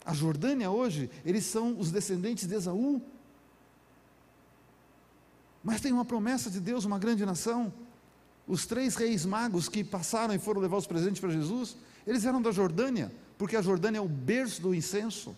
A 0.04 0.14
Jordânia 0.14 0.72
hoje, 0.72 1.10
eles 1.24 1.46
são 1.46 1.80
os 1.80 1.92
descendentes 1.92 2.48
de 2.48 2.56
Esaú. 2.56 3.02
Mas 5.64 5.80
tem 5.80 5.94
uma 5.94 6.04
promessa 6.04 6.50
de 6.50 6.60
Deus, 6.60 6.84
uma 6.84 7.00
grande 7.00 7.26
nação. 7.26 7.72
Os 8.48 8.66
três 8.66 8.96
reis 8.96 9.26
magos 9.26 9.70
que 9.70 9.84
passaram 9.84 10.34
e 10.34 10.40
foram 10.40 10.62
levar 10.62 10.78
os 10.78 10.88
presentes 10.88 11.20
para 11.20 11.30
Jesus, 11.30 11.78
eles 12.06 12.26
eram 12.26 12.42
da 12.42 12.52
Jordânia, 12.52 13.12
porque 13.38 13.56
a 13.56 13.62
Jordânia 13.62 14.00
é 14.00 14.02
o 14.02 14.08
berço 14.08 14.62
do 14.62 14.76
incenso. 14.76 15.36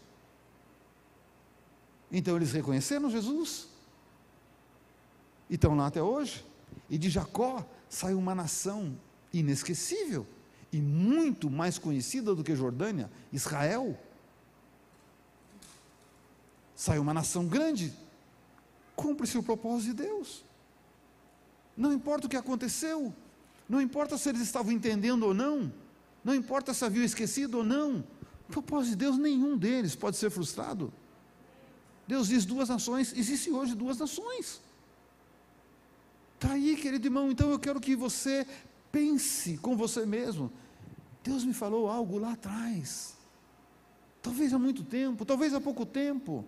Então 2.11 2.35
eles 2.35 2.51
reconheceram 2.51 3.09
Jesus. 3.09 3.67
E 5.49 5.55
estão 5.55 5.75
lá 5.75 5.87
até 5.87 6.01
hoje. 6.01 6.45
E 6.89 6.97
de 6.97 7.09
Jacó 7.09 7.67
saiu 7.89 8.17
uma 8.17 8.33
nação 8.33 8.97
inesquecível 9.33 10.25
e 10.71 10.81
muito 10.81 11.49
mais 11.49 11.77
conhecida 11.77 12.33
do 12.33 12.43
que 12.43 12.55
Jordânia, 12.55 13.11
Israel. 13.31 13.97
Saiu 16.75 17.01
uma 17.01 17.13
nação 17.13 17.47
grande. 17.47 17.93
Cumpre-se 18.95 19.37
o 19.37 19.43
propósito 19.43 19.95
de 19.95 20.03
Deus. 20.03 20.43
Não 21.75 21.91
importa 21.91 22.27
o 22.27 22.29
que 22.29 22.37
aconteceu, 22.37 23.13
não 23.67 23.81
importa 23.81 24.17
se 24.17 24.29
eles 24.29 24.41
estavam 24.41 24.71
entendendo 24.71 25.23
ou 25.23 25.33
não, 25.33 25.71
não 26.23 26.33
importa 26.33 26.73
se 26.73 26.85
haviam 26.85 27.03
esquecido 27.03 27.59
ou 27.59 27.63
não, 27.63 28.03
o 28.47 28.51
propósito 28.51 28.91
de 28.91 28.97
Deus, 28.97 29.17
nenhum 29.17 29.57
deles 29.57 29.95
pode 29.95 30.17
ser 30.17 30.29
frustrado. 30.29 30.93
Deus 32.07 32.27
diz 32.27 32.45
duas 32.45 32.69
nações, 32.69 33.13
existe 33.17 33.49
hoje 33.49 33.73
duas 33.73 33.97
nações. 33.97 34.61
Está 36.35 36.51
aí, 36.53 36.75
querido 36.75 37.07
irmão, 37.07 37.31
então 37.31 37.49
eu 37.49 37.57
quero 37.57 37.79
que 37.79 37.95
você 37.95 38.45
pense 38.91 39.57
com 39.57 39.75
você 39.75 40.05
mesmo. 40.05 40.51
Deus 41.23 41.43
me 41.43 41.53
falou 41.53 41.89
algo 41.89 42.19
lá 42.19 42.33
atrás, 42.33 43.17
talvez 44.21 44.53
há 44.53 44.59
muito 44.59 44.83
tempo, 44.83 45.25
talvez 45.25 45.53
há 45.53 45.59
pouco 45.59 45.85
tempo. 45.85 46.45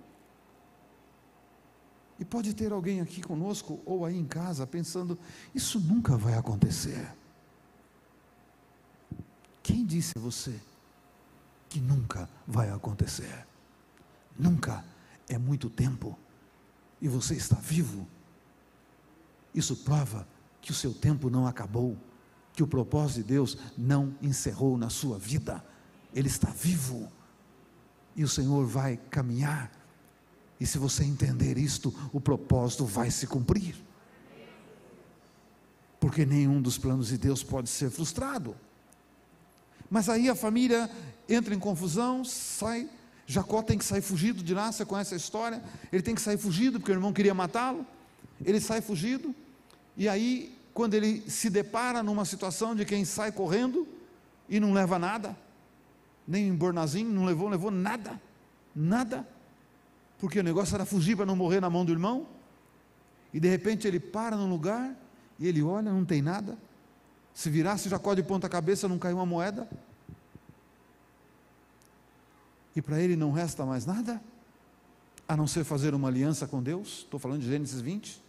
E 2.20 2.26
pode 2.26 2.54
ter 2.54 2.72
alguém 2.72 3.00
aqui 3.00 3.22
conosco 3.22 3.80
ou 3.86 4.06
aí 4.06 4.18
em 4.18 4.26
casa 4.26 4.66
pensando: 4.66 5.18
isso 5.54 5.80
nunca 5.80 6.18
vai 6.18 6.34
acontecer. 6.34 7.16
Quem 9.62 9.86
disse 9.86 10.14
a 10.18 10.22
você 10.22 10.60
que 11.70 11.80
nunca 11.80 12.30
vai 12.48 12.70
acontecer? 12.70 13.46
Nunca 14.38 14.84
é 15.28 15.38
muito 15.38 15.70
tempo 15.70 16.18
e 17.02 17.08
você 17.08 17.36
está 17.36 17.58
vivo. 17.58 18.08
Isso 19.54 19.76
prova 19.78 20.28
que 20.62 20.72
o 20.72 20.76
seu 20.76 20.94
tempo 20.94 21.30
não 21.30 21.46
acabou, 21.46 21.98
que 22.54 22.64
o 22.64 22.68
propósito 22.68 23.18
de 23.18 23.24
Deus 23.24 23.58
não 23.78 24.16
encerrou 24.22 24.78
na 24.78 24.90
sua 24.90 25.18
vida. 25.18 25.64
Ele 26.14 26.28
está 26.28 26.50
vivo 26.50 27.12
e 28.16 28.24
o 28.24 28.28
Senhor 28.28 28.66
vai 28.66 28.98
caminhar 28.98 29.72
e 30.60 30.66
se 30.66 30.78
você 30.78 31.04
entender 31.04 31.58
isto, 31.58 31.94
o 32.12 32.20
propósito 32.20 32.86
vai 32.86 33.12
se 33.12 33.28
cumprir. 33.28 33.76
Porque 36.00 36.26
nenhum 36.26 36.62
dos 36.62 36.78
planos 36.78 37.10
de 37.10 37.18
Deus 37.18 37.44
pode 37.44 37.70
ser 37.70 37.92
frustrado. 37.92 38.56
Mas 39.90 40.10
aí 40.10 40.30
a 40.30 40.36
família 40.36 40.90
entra 41.30 41.54
em 41.54 41.60
confusão, 41.60 42.24
sai. 42.24 42.90
Jacó 43.26 43.62
tem 43.62 43.78
que 43.78 43.86
sair 43.86 44.02
fugido 44.02 44.42
de 44.42 44.54
lá, 44.54 44.72
você 44.72 44.86
conhece 44.86 45.14
a 45.14 45.18
história? 45.18 45.62
Ele 45.92 46.02
tem 46.02 46.16
que 46.16 46.22
sair 46.22 46.38
fugido 46.38 46.80
porque 46.80 46.92
o 46.92 46.96
irmão 46.96 47.14
queria 47.14 47.34
matá-lo. 47.34 47.86
Ele 48.44 48.60
sai 48.60 48.82
fugido. 48.82 49.36
E 49.96 50.08
aí, 50.08 50.58
quando 50.74 50.94
ele 50.94 51.30
se 51.30 51.50
depara 51.50 52.02
numa 52.02 52.26
situação 52.26 52.74
de 52.74 52.86
quem 52.86 53.04
sai 53.04 53.32
correndo 53.32 53.88
e 54.48 54.60
não 54.60 54.74
leva 54.74 54.98
nada, 54.98 55.38
nem 56.28 56.52
um 56.52 56.56
bornazinho, 56.56 57.10
não 57.10 57.26
levou, 57.26 57.46
não 57.46 57.52
levou 57.52 57.72
nada, 57.72 58.20
nada 58.76 59.28
porque 60.20 60.40
o 60.40 60.44
negócio 60.44 60.76
era 60.76 60.86
fugir 60.86 61.16
para 61.16 61.26
não 61.26 61.36
morrer 61.36 61.60
na 61.60 61.70
mão 61.70 61.86
do 61.86 61.92
irmão. 61.92 62.28
E 63.34 63.40
de 63.40 63.48
repente 63.48 63.88
ele 63.88 64.00
para 64.00 64.36
num 64.36 64.50
lugar 64.50 64.96
e 65.40 65.48
ele 65.48 65.62
olha, 65.62 65.92
não 65.92 66.06
tem 66.06 66.22
nada. 66.22 66.58
Se 67.34 67.50
virasse 67.50 67.88
Jacó 67.88 68.16
de 68.16 68.24
ponta 68.24 68.50
cabeça, 68.50 68.88
não 68.88 68.98
caiu 68.98 69.18
uma 69.18 69.26
moeda. 69.26 69.70
E 72.76 72.82
para 72.82 73.00
ele 73.00 73.16
não 73.16 73.32
resta 73.32 73.66
mais 73.66 73.86
nada, 73.86 74.22
a 75.28 75.38
não 75.38 75.46
ser 75.46 75.64
fazer 75.64 75.94
uma 75.94 76.08
aliança 76.08 76.48
com 76.48 76.64
Deus. 76.64 77.00
Estou 77.00 77.20
falando 77.20 77.42
de 77.42 77.48
Gênesis 77.48 77.80
20. 77.80 78.24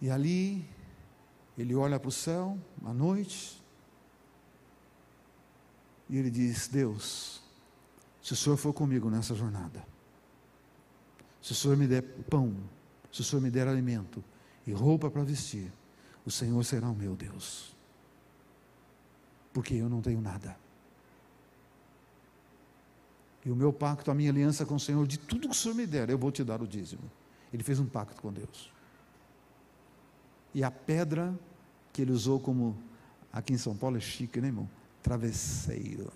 E 0.00 0.10
ali, 0.10 0.64
ele 1.56 1.74
olha 1.74 2.00
para 2.00 2.08
o 2.08 2.12
céu, 2.12 2.58
à 2.84 2.92
noite, 2.92 3.62
e 6.08 6.16
ele 6.16 6.30
diz: 6.30 6.66
Deus, 6.66 7.41
se 8.22 8.32
o 8.32 8.36
Senhor 8.36 8.56
for 8.56 8.72
comigo 8.72 9.10
nessa 9.10 9.34
jornada, 9.34 9.84
se 11.40 11.52
o 11.52 11.54
Senhor 11.54 11.76
me 11.76 11.88
der 11.88 12.02
pão, 12.02 12.54
se 13.12 13.20
o 13.20 13.24
Senhor 13.24 13.42
me 13.42 13.50
der 13.50 13.66
alimento 13.66 14.22
e 14.64 14.72
roupa 14.72 15.10
para 15.10 15.24
vestir, 15.24 15.72
o 16.24 16.30
Senhor 16.30 16.64
será 16.64 16.88
o 16.88 16.94
meu 16.94 17.16
Deus, 17.16 17.76
porque 19.52 19.74
eu 19.74 19.88
não 19.88 20.00
tenho 20.00 20.20
nada. 20.20 20.56
E 23.44 23.50
o 23.50 23.56
meu 23.56 23.72
pacto, 23.72 24.08
a 24.08 24.14
minha 24.14 24.30
aliança 24.30 24.64
com 24.64 24.76
o 24.76 24.80
Senhor, 24.80 25.04
de 25.04 25.18
tudo 25.18 25.48
que 25.48 25.54
o 25.54 25.54
Senhor 25.54 25.74
me 25.74 25.84
der, 25.84 26.08
eu 26.08 26.16
vou 26.16 26.30
te 26.30 26.44
dar 26.44 26.62
o 26.62 26.66
dízimo. 26.66 27.02
Ele 27.52 27.64
fez 27.64 27.80
um 27.80 27.86
pacto 27.86 28.22
com 28.22 28.32
Deus. 28.32 28.72
E 30.54 30.62
a 30.62 30.70
pedra 30.70 31.36
que 31.92 32.02
ele 32.02 32.12
usou 32.12 32.38
como, 32.38 32.78
aqui 33.32 33.52
em 33.52 33.58
São 33.58 33.76
Paulo 33.76 33.96
é 33.96 34.00
chique, 34.00 34.40
né, 34.40 34.46
irmão? 34.46 34.70
Travesseiro. 35.02 36.12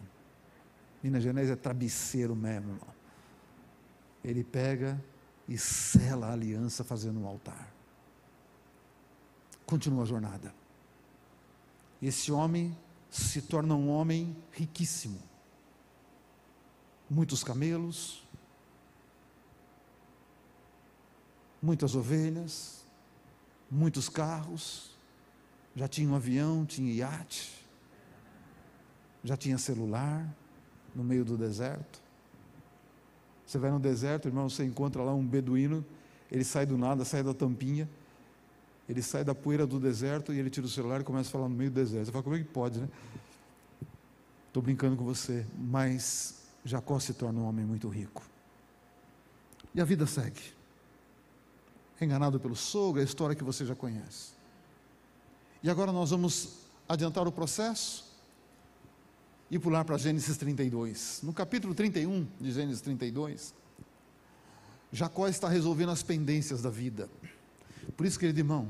Minas 1.03 1.23
Gerais 1.23 1.51
é 1.51 1.57
travesseiro 1.57 2.35
mesmo, 2.35 2.71
irmão. 2.71 2.95
Ele 4.25 4.43
pega 4.43 5.03
e 5.49 5.57
sela 5.57 6.29
a 6.29 6.33
aliança 6.33 6.83
fazendo 6.83 7.21
um 7.21 7.27
altar. 7.27 7.73
Continua 9.65 10.03
a 10.03 10.07
jornada. 10.07 10.55
Esse 12.01 12.31
homem 12.33 12.77
se 13.11 13.43
torna 13.43 13.75
um 13.75 13.89
homem 13.89 14.37
riquíssimo. 14.53 15.21
Muitos 17.09 17.45
camelos, 17.45 18.27
muitas 21.63 21.95
ovelhas, 21.95 22.85
muitos 23.71 24.09
carros, 24.09 24.97
já 25.75 25.87
tinha 25.87 26.09
um 26.09 26.17
avião, 26.17 26.67
tinha 26.67 26.93
iate, 26.93 27.65
já 29.23 29.37
tinha 29.37 29.57
celular 29.57 30.27
no 30.97 31.05
meio 31.05 31.25
do 31.25 31.37
deserto. 31.37 32.01
Você 33.47 33.59
vai 33.59 33.71
no 33.71 33.79
deserto, 33.79 34.27
irmão, 34.27 34.49
você 34.49 34.65
encontra 34.65 35.03
lá 35.03 35.15
um 35.15 35.25
beduíno, 35.25 35.85
ele 36.33 36.43
sai 36.43 36.65
do 36.65 36.77
nada, 36.77 37.05
sai 37.05 37.23
da 37.23 37.35
tampinha, 37.35 37.89
ele 38.89 39.03
sai 39.03 39.23
da 39.23 39.35
poeira 39.35 39.67
do 39.67 39.79
deserto 39.79 40.33
e 40.33 40.39
ele 40.39 40.49
tira 40.49 40.67
o 40.67 40.71
celular 40.71 41.03
e 41.03 41.05
começa 41.05 41.29
a 41.29 41.33
falar 41.33 41.49
no 41.49 41.55
meio 41.55 41.71
do 41.71 41.75
deserto. 41.75 42.07
Você 42.07 42.13
fala, 42.13 42.25
como 42.25 42.35
é 42.35 42.39
que 42.39 42.45
pode, 42.45 42.81
né? 42.81 42.89
Estou 44.49 44.63
brincando 44.63 44.97
com 44.97 45.05
você, 45.05 45.47
mas 45.57 46.43
Jacó 46.65 46.99
se 46.99 47.13
torna 47.13 47.39
um 47.39 47.45
homem 47.45 47.65
muito 47.65 47.89
rico. 47.89 48.23
E 49.75 49.81
a 49.81 49.85
vida 49.85 50.07
segue. 50.07 50.41
Enganado 52.01 52.41
pelo 52.41 52.57
sogro, 52.57 53.01
é 53.01 53.03
a 53.03 53.05
história 53.05 53.37
que 53.37 53.45
você 53.45 53.65
já 53.65 53.75
conhece. 53.75 54.33
E 55.63 55.69
agora 55.69 55.93
nós 55.93 56.11
vamos 56.11 56.67
adiantar 56.89 57.27
o 57.29 57.33
processo 57.33 58.06
e 59.51 59.59
pular 59.59 59.85
para 59.85 59.97
Gênesis 59.97 60.37
32. 60.37 61.21
No 61.23 61.33
capítulo 61.33 61.75
31 61.75 62.27
de 62.41 62.51
Gênesis 62.51 62.81
32, 62.81 63.55
Jacó 64.93 65.29
está 65.29 65.49
resolvendo 65.49 65.91
as 65.91 66.03
pendências 66.03 66.63
da 66.63 66.71
vida. 66.71 67.09
Por 67.97 68.07
isso, 68.07 68.19
querido 68.19 68.41
irmão, 68.41 68.69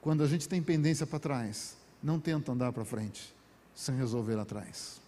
quando 0.00 0.22
a 0.22 0.26
gente 0.26 0.48
tem 0.48 0.62
pendência 0.62 1.06
para 1.06 1.18
trás, 1.18 1.76
não 2.02 2.20
tenta 2.20 2.52
andar 2.52 2.72
para 2.72 2.84
frente 2.84 3.34
sem 3.74 3.96
resolver 3.96 4.34
lá 4.34 4.42
atrás. 4.42 5.00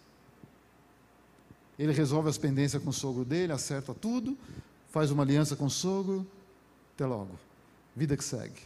Ele 1.77 1.91
resolve 1.91 2.29
as 2.29 2.37
pendências 2.37 2.81
com 2.81 2.89
o 2.89 2.93
sogro 2.93 3.25
dele, 3.25 3.51
acerta 3.51 3.93
tudo, 3.93 4.37
faz 4.89 5.11
uma 5.11 5.23
aliança 5.23 5.55
com 5.55 5.65
o 5.65 5.69
sogro, 5.69 6.25
até 6.93 7.05
logo. 7.05 7.37
Vida 7.95 8.15
que 8.15 8.23
segue. 8.23 8.61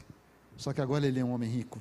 Só 0.58 0.74
que 0.74 0.82
agora 0.82 1.06
ele 1.06 1.20
é 1.20 1.24
um 1.24 1.32
homem 1.32 1.50
rico. 1.50 1.80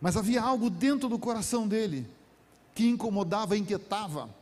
Mas 0.00 0.16
havia 0.16 0.42
algo 0.42 0.70
dentro 0.70 1.08
do 1.08 1.18
coração 1.18 1.68
dele 1.68 2.06
que 2.80 2.88
incomodava, 2.88 3.58
inquietava. 3.58 4.34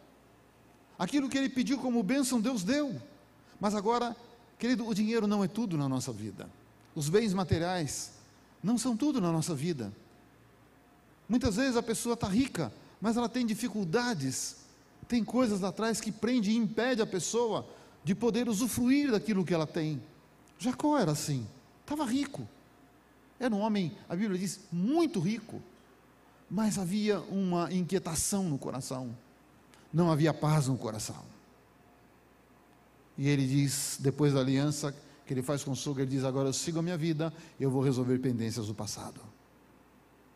Aquilo 0.96 1.28
que 1.28 1.36
ele 1.36 1.48
pediu 1.48 1.76
como 1.76 2.00
bênção, 2.04 2.40
Deus 2.40 2.62
deu. 2.62 2.94
Mas 3.58 3.74
agora, 3.74 4.16
querido, 4.56 4.86
o 4.86 4.94
dinheiro 4.94 5.26
não 5.26 5.42
é 5.42 5.48
tudo 5.48 5.76
na 5.76 5.88
nossa 5.88 6.12
vida. 6.12 6.48
Os 6.94 7.08
bens 7.08 7.34
materiais 7.34 8.12
não 8.62 8.78
são 8.78 8.96
tudo 8.96 9.20
na 9.20 9.32
nossa 9.32 9.56
vida. 9.56 9.92
Muitas 11.28 11.56
vezes 11.56 11.76
a 11.76 11.82
pessoa 11.82 12.12
está 12.14 12.28
rica, 12.28 12.72
mas 13.00 13.16
ela 13.16 13.28
tem 13.28 13.44
dificuldades, 13.44 14.58
tem 15.08 15.24
coisas 15.24 15.64
atrás 15.64 16.00
que 16.00 16.12
prende 16.12 16.52
e 16.52 16.56
impede 16.56 17.02
a 17.02 17.06
pessoa 17.06 17.66
de 18.04 18.14
poder 18.14 18.48
usufruir 18.48 19.10
daquilo 19.10 19.44
que 19.44 19.52
ela 19.52 19.66
tem. 19.66 20.00
Jacó 20.60 20.96
era 20.96 21.10
assim, 21.10 21.44
estava 21.80 22.04
rico. 22.04 22.48
Era 23.40 23.52
um 23.52 23.58
homem, 23.58 23.98
a 24.08 24.14
Bíblia 24.14 24.38
diz, 24.38 24.60
muito 24.70 25.18
rico 25.18 25.60
mas 26.50 26.78
havia 26.78 27.20
uma 27.20 27.72
inquietação 27.72 28.44
no 28.44 28.58
coração, 28.58 29.16
não 29.92 30.10
havia 30.10 30.32
paz 30.32 30.68
no 30.68 30.78
coração. 30.78 31.22
E 33.16 33.28
ele 33.28 33.46
diz, 33.46 33.98
depois 34.00 34.32
da 34.32 34.40
aliança 34.40 34.94
que 35.26 35.34
ele 35.34 35.42
faz 35.42 35.62
com 35.62 35.72
o 35.72 35.76
sogro, 35.76 36.02
ele 36.02 36.10
diz: 36.10 36.24
Agora 36.24 36.48
eu 36.48 36.52
sigo 36.52 36.78
a 36.78 36.82
minha 36.82 36.96
vida, 36.96 37.32
eu 37.58 37.70
vou 37.70 37.82
resolver 37.82 38.18
pendências 38.18 38.68
do 38.68 38.74
passado, 38.74 39.20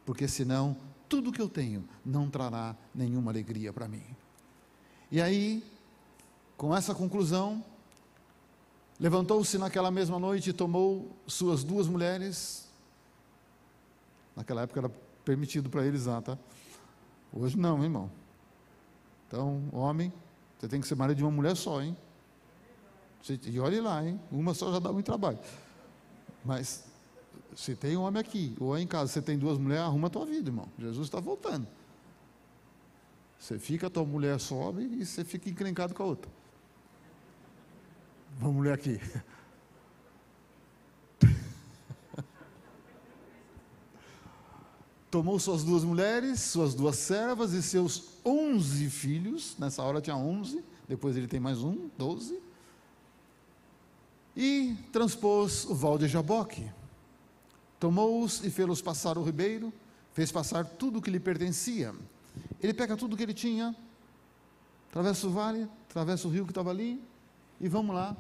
porque 0.05 0.29
senão 0.29 0.77
tudo 1.09 1.33
que 1.33 1.41
eu 1.41 1.49
tenho 1.49 1.89
não 2.05 2.29
trará 2.29 2.77
nenhuma 2.95 3.31
alegria 3.31 3.73
para 3.73 3.89
mim. 3.89 4.05
E 5.11 5.21
aí, 5.21 5.63
Com 6.63 6.77
essa 6.77 6.95
conclusão, 6.95 7.65
levantou-se 9.01 9.59
naquela 9.59 9.91
mesma 9.91 10.17
noite 10.17 10.51
e 10.51 10.53
tomou 10.53 11.11
suas 11.27 11.65
duas 11.65 11.89
mulheres. 11.89 12.69
Naquela 14.37 14.63
época 14.63 14.79
era 14.79 14.89
permitido 15.25 15.71
para 15.71 15.85
eles 15.87 16.07
lá, 16.07 16.21
tá? 16.21 16.39
Hoje 17.33 17.59
não, 17.59 17.83
irmão. 17.83 18.11
Então, 19.27 19.63
homem, 19.73 20.13
você 20.59 20.69
tem 20.69 20.81
que 20.81 20.87
ser 20.87 20.95
marido 20.95 21.17
de 21.17 21.25
uma 21.25 21.31
mulher 21.31 21.57
só, 21.57 21.81
hein? 21.81 21.97
E 23.45 23.61
olhe 23.61 23.81
lá, 23.81 24.05
hein? 24.05 24.21
Uma 24.31 24.53
só 24.53 24.73
já 24.73 24.79
dá 24.79 24.93
muito 24.93 25.07
trabalho. 25.07 25.39
Mas 26.45 26.85
se 27.55 27.75
tem 27.75 27.97
um 27.97 28.03
homem 28.03 28.21
aqui, 28.21 28.57
ou 28.59 28.77
em 28.77 28.87
casa, 28.87 29.13
você 29.13 29.23
tem 29.23 29.39
duas 29.39 29.59
mulheres, 29.59 29.85
arruma 29.85 30.09
a 30.09 30.11
tua 30.11 30.27
vida, 30.27 30.49
irmão. 30.49 30.69
Jesus 30.79 31.07
está 31.07 31.21
voltando. 31.21 31.67
Você 33.39 33.59
fica, 33.59 33.87
a 33.87 33.91
tua 33.91 34.05
mulher 34.05 34.39
sobe 34.39 34.83
e 34.85 35.05
você 35.05 35.25
fica 35.25 35.49
encrencado 35.49 35.95
com 35.95 36.03
a 36.03 36.07
outra. 36.07 36.31
Vamos 38.39 38.63
ler 38.65 38.73
aqui. 38.73 39.01
Tomou 45.13 45.39
suas 45.39 45.63
duas 45.63 45.85
mulheres, 45.85 46.41
suas 46.41 46.73
duas 46.73 46.97
servas 46.97 47.53
e 47.53 47.63
seus 47.63 48.05
onze 48.25 48.89
filhos. 48.89 49.55
Nessa 49.59 49.83
hora 49.83 50.01
tinha 50.01 50.17
onze, 50.17 50.65
depois 50.89 51.19
ele 51.19 51.29
tem 51.29 51.39
mais 51.39 51.63
um, 51.63 51.91
doze. 51.99 52.41
E 54.35 54.75
transpôs 54.91 55.67
o 55.67 55.75
val 55.75 55.99
de 55.99 56.09
Jaboque. 56.09 56.67
Tomou-os 57.79 58.43
e 58.43 58.49
fê-los 58.49 58.81
passar 58.81 59.19
o 59.19 59.23
ribeiro, 59.23 59.71
fez 60.15 60.33
passar 60.33 60.65
tudo 60.65 60.99
o 60.99 61.03
que 61.03 61.11
lhe 61.11 61.21
pertencia. 61.21 61.95
Ele 62.63 62.73
pega 62.73 62.97
tudo 62.97 63.13
o 63.13 63.17
que 63.17 63.23
ele 63.23 63.35
tinha, 63.35 63.77
atravessa 64.89 65.27
o 65.27 65.31
vale, 65.31 65.69
atravessa 65.91 66.27
o 66.27 66.31
rio 66.31 66.47
que 66.47 66.53
estava 66.53 66.71
ali, 66.71 67.05
e 67.61 67.69
vamos 67.69 67.95
lá. 67.95 68.17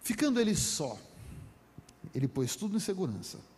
Ficando 0.00 0.40
ele 0.40 0.56
só, 0.56 0.98
ele 2.14 2.26
pôs 2.26 2.56
tudo 2.56 2.78
em 2.78 2.80
segurança 2.80 3.52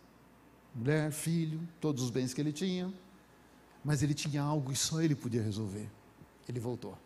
mulher, 0.77 1.11
filho, 1.11 1.59
todos 1.81 2.03
os 2.03 2.09
bens 2.11 2.33
que 2.33 2.39
ele 2.39 2.53
tinha, 2.53 2.93
mas 3.83 4.03
ele 4.03 4.13
tinha 4.13 4.43
algo 4.43 4.71
e 4.71 4.75
só 4.75 5.01
ele 5.01 5.15
podia 5.15 5.41
resolver. 5.41 5.89
Ele 6.47 6.59
voltou. 6.59 6.97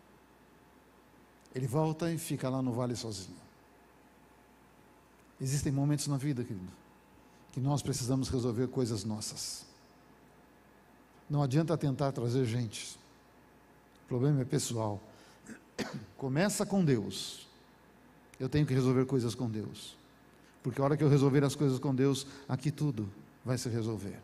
Ele 1.54 1.66
volta 1.66 2.12
e 2.12 2.18
fica 2.18 2.48
lá 2.48 2.60
no 2.60 2.72
vale 2.72 2.94
sozinho. 2.94 3.40
Existem 5.40 5.72
momentos 5.72 6.06
na 6.06 6.16
vida, 6.16 6.44
querido, 6.44 6.72
que 7.50 7.60
nós 7.60 7.82
precisamos 7.82 8.28
resolver 8.28 8.68
coisas 8.68 9.04
nossas. 9.04 9.66
Não 11.28 11.42
adianta 11.42 11.76
tentar 11.76 12.12
trazer 12.12 12.44
gente. 12.44 12.98
O 14.04 14.08
problema 14.08 14.42
é 14.42 14.44
pessoal. 14.44 15.00
Começa 16.16 16.66
com 16.66 16.84
Deus. 16.84 17.48
Eu 18.38 18.48
tenho 18.48 18.66
que 18.66 18.74
resolver 18.74 19.06
coisas 19.06 19.34
com 19.34 19.48
Deus. 19.48 19.96
Porque 20.62 20.80
a 20.80 20.84
hora 20.84 20.96
que 20.96 21.02
eu 21.02 21.08
resolver 21.08 21.42
as 21.42 21.56
coisas 21.56 21.78
com 21.78 21.94
Deus, 21.94 22.26
aqui 22.48 22.70
tudo 22.70 23.08
vai 23.44 23.58
se 23.58 23.68
resolver. 23.68 24.18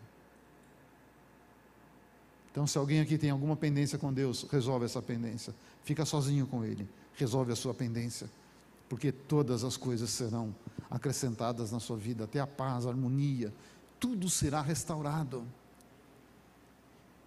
Então, 2.50 2.66
se 2.66 2.78
alguém 2.78 3.00
aqui 3.00 3.16
tem 3.18 3.31
alguma 3.31 3.57
pendência 3.57 3.98
com 3.98 4.12
Deus, 4.12 4.46
resolve 4.50 4.85
essa 4.85 5.00
pendência. 5.00 5.54
Fica 5.85 6.04
sozinho 6.04 6.46
com 6.46 6.64
Ele, 6.64 6.88
resolve 7.14 7.52
a 7.52 7.57
sua 7.57 7.72
pendência, 7.72 8.28
porque 8.88 9.12
todas 9.12 9.64
as 9.64 9.76
coisas 9.76 10.11
serão 10.11 10.54
acrescentadas 10.90 11.70
na 11.70 11.78
sua 11.78 11.96
vida, 11.96 12.24
até 12.24 12.40
a 12.40 12.46
paz, 12.46 12.87
a 12.87 12.90
harmonia, 12.90 13.52
tudo 14.00 14.28
será 14.28 14.61
restaurado. 14.61 15.44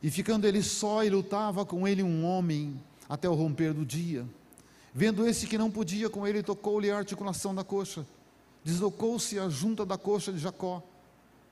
E 0.02 0.10
ficando 0.10 0.48
ele 0.48 0.64
só, 0.64 1.04
e 1.04 1.10
lutava 1.10 1.66
com 1.66 1.88
ele 1.88 2.02
um 2.02 2.26
homem 2.26 2.82
até 3.08 3.30
o 3.30 3.36
romper 3.36 3.74
do 3.74 3.86
dia. 3.86 4.26
Vendo 4.94 5.28
esse 5.28 5.46
que 5.46 5.58
não 5.58 5.70
podia 5.70 6.10
com 6.10 6.28
ele, 6.28 6.42
tocou-lhe 6.42 6.90
a 6.90 6.98
articulação 6.98 7.54
da 7.54 7.64
coxa. 7.64 8.06
Deslocou-se 8.64 9.38
a 9.40 9.48
junta 9.48 9.86
da 9.86 9.98
coxa 9.98 10.34
de 10.34 10.40
Jacó 10.40 10.84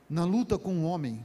na 0.09 0.25
luta 0.25 0.57
com 0.57 0.79
o 0.79 0.83
homem. 0.83 1.23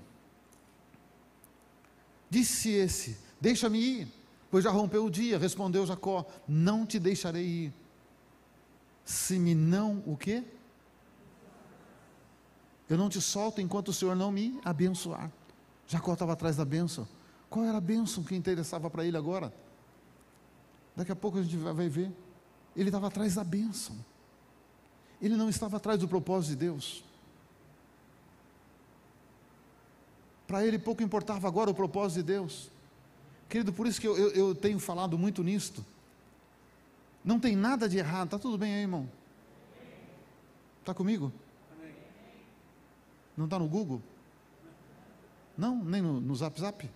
Disse 2.29 2.70
esse: 2.70 3.18
Deixa-me 3.40 3.79
ir, 3.79 4.09
pois 4.51 4.64
já 4.64 4.70
rompeu 4.70 5.05
o 5.05 5.11
dia. 5.11 5.38
Respondeu 5.38 5.87
Jacó: 5.87 6.27
Não 6.47 6.85
te 6.85 6.99
deixarei 6.99 7.44
ir. 7.44 7.73
Se 9.05 9.38
me 9.38 9.55
não 9.55 10.03
o 10.07 10.16
quê? 10.16 10.44
Eu 12.88 12.99
não 12.99 13.09
te 13.09 13.20
solto 13.20 13.61
enquanto 13.61 13.88
o 13.88 13.92
Senhor 13.92 14.14
não 14.14 14.31
me 14.31 14.61
abençoar. 14.64 15.31
Jacó 15.87 16.12
estava 16.12 16.33
atrás 16.33 16.57
da 16.57 16.64
bênção. 16.64 17.09
Qual 17.49 17.64
era 17.64 17.79
a 17.79 17.81
bênção 17.81 18.23
que 18.23 18.35
interessava 18.35 18.90
para 18.90 19.07
ele 19.07 19.16
agora? 19.16 19.53
Daqui 20.97 21.12
a 21.12 21.16
pouco 21.16 21.38
a 21.38 21.42
gente 21.42 21.57
vai 21.57 21.88
ver. 21.88 22.11
Ele 22.77 22.88
estava 22.88 23.07
atrás 23.07 23.35
da 23.35 23.44
bênção. 23.44 23.97
Ele 25.20 25.37
não 25.37 25.49
estava 25.49 25.77
atrás 25.77 25.99
do 26.01 26.09
propósito 26.09 26.51
de 26.51 26.57
Deus. 26.57 27.05
Para 30.55 30.64
ele 30.64 30.79
pouco 30.79 31.03
importava 31.03 31.49
agora 31.49 31.69
o 31.69 31.75
propósito 31.75 32.19
de 32.19 32.33
Deus. 32.33 32.71
Querido, 33.49 33.73
por 33.73 33.88
isso 33.88 34.01
que 34.01 34.07
eu, 34.07 34.17
eu, 34.17 34.31
eu 34.31 34.55
tenho 34.55 34.79
falado 34.79 35.19
muito 35.19 35.43
nisto. 35.43 35.85
Não 37.25 37.40
tem 37.40 37.57
nada 37.57 37.88
de 37.88 37.99
errado, 37.99 38.27
está 38.27 38.38
tudo 38.38 38.57
bem 38.57 38.73
aí, 38.73 38.83
irmão? 38.83 39.11
Está 40.79 40.95
comigo? 40.95 41.33
Não 43.37 43.47
está 43.47 43.59
no 43.59 43.67
Google? 43.67 44.01
Não, 45.59 45.85
nem 45.85 46.01
no, 46.01 46.21
no 46.21 46.37
Zap 46.37 46.61
Zap? 46.61 46.88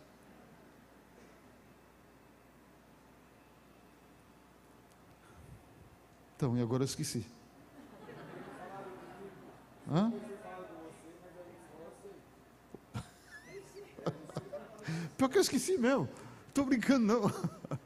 Então, 6.37 6.57
e 6.57 6.63
agora 6.63 6.85
eu 6.85 6.87
esqueci. 6.87 7.27
Hã? 9.91 10.13
Pior 15.17 15.29
que 15.29 15.39
eu 15.39 15.43
esqueci 15.43 15.77
mesmo. 15.79 16.09
Estou 16.49 16.65
brincando, 16.65 17.07
não. 17.07 17.79